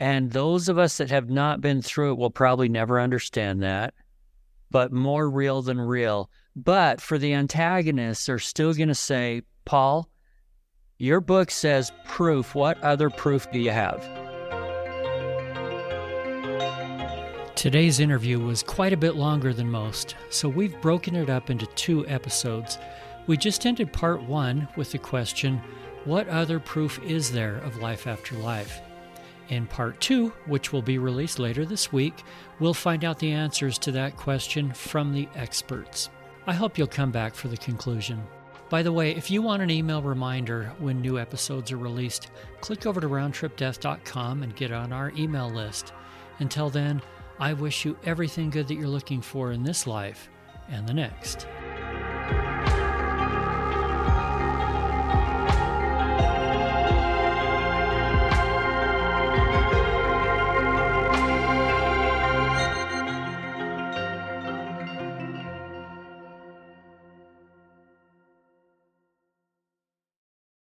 And 0.00 0.30
those 0.30 0.68
of 0.68 0.78
us 0.78 0.98
that 0.98 1.10
have 1.10 1.28
not 1.28 1.60
been 1.60 1.82
through 1.82 2.12
it 2.12 2.18
will 2.18 2.30
probably 2.30 2.68
never 2.68 3.00
understand 3.00 3.62
that, 3.62 3.94
but 4.70 4.92
more 4.92 5.28
real 5.28 5.60
than 5.62 5.80
real. 5.80 6.30
But 6.54 7.00
for 7.00 7.18
the 7.18 7.34
antagonists, 7.34 8.26
they're 8.26 8.38
still 8.38 8.74
going 8.74 8.88
to 8.88 8.94
say, 8.94 9.42
Paul, 9.64 10.08
your 10.98 11.20
book 11.20 11.50
says 11.50 11.92
proof. 12.04 12.54
What 12.54 12.82
other 12.82 13.10
proof 13.10 13.50
do 13.50 13.58
you 13.58 13.70
have? 13.70 14.02
Today's 17.54 17.98
interview 17.98 18.38
was 18.38 18.62
quite 18.62 18.92
a 18.92 18.96
bit 18.96 19.16
longer 19.16 19.52
than 19.52 19.68
most, 19.68 20.14
so 20.30 20.48
we've 20.48 20.80
broken 20.80 21.16
it 21.16 21.28
up 21.28 21.50
into 21.50 21.66
two 21.66 22.06
episodes. 22.06 22.78
We 23.26 23.36
just 23.36 23.66
ended 23.66 23.92
part 23.92 24.22
one 24.22 24.68
with 24.76 24.92
the 24.92 24.98
question 24.98 25.60
What 26.04 26.28
other 26.28 26.60
proof 26.60 27.02
is 27.02 27.32
there 27.32 27.56
of 27.58 27.78
life 27.78 28.06
after 28.06 28.36
life? 28.36 28.80
In 29.48 29.66
part 29.66 30.00
two, 30.00 30.28
which 30.46 30.72
will 30.72 30.82
be 30.82 30.98
released 30.98 31.38
later 31.38 31.64
this 31.64 31.92
week, 31.92 32.22
we'll 32.58 32.74
find 32.74 33.04
out 33.04 33.18
the 33.18 33.32
answers 33.32 33.78
to 33.78 33.92
that 33.92 34.16
question 34.16 34.72
from 34.72 35.12
the 35.12 35.28
experts. 35.34 36.10
I 36.46 36.52
hope 36.52 36.76
you'll 36.76 36.86
come 36.86 37.10
back 37.10 37.34
for 37.34 37.48
the 37.48 37.56
conclusion. 37.56 38.22
By 38.68 38.82
the 38.82 38.92
way, 38.92 39.12
if 39.12 39.30
you 39.30 39.40
want 39.40 39.62
an 39.62 39.70
email 39.70 40.02
reminder 40.02 40.72
when 40.78 41.00
new 41.00 41.18
episodes 41.18 41.72
are 41.72 41.78
released, 41.78 42.30
click 42.60 42.84
over 42.84 43.00
to 43.00 43.08
roundtripdeath.com 43.08 44.42
and 44.42 44.56
get 44.56 44.72
on 44.72 44.92
our 44.92 45.10
email 45.16 45.48
list. 45.48 45.94
Until 46.38 46.68
then, 46.68 47.00
I 47.40 47.54
wish 47.54 47.84
you 47.86 47.96
everything 48.04 48.50
good 48.50 48.68
that 48.68 48.74
you're 48.74 48.88
looking 48.88 49.22
for 49.22 49.52
in 49.52 49.62
this 49.62 49.86
life 49.86 50.28
and 50.68 50.86
the 50.86 50.94
next. 50.94 51.46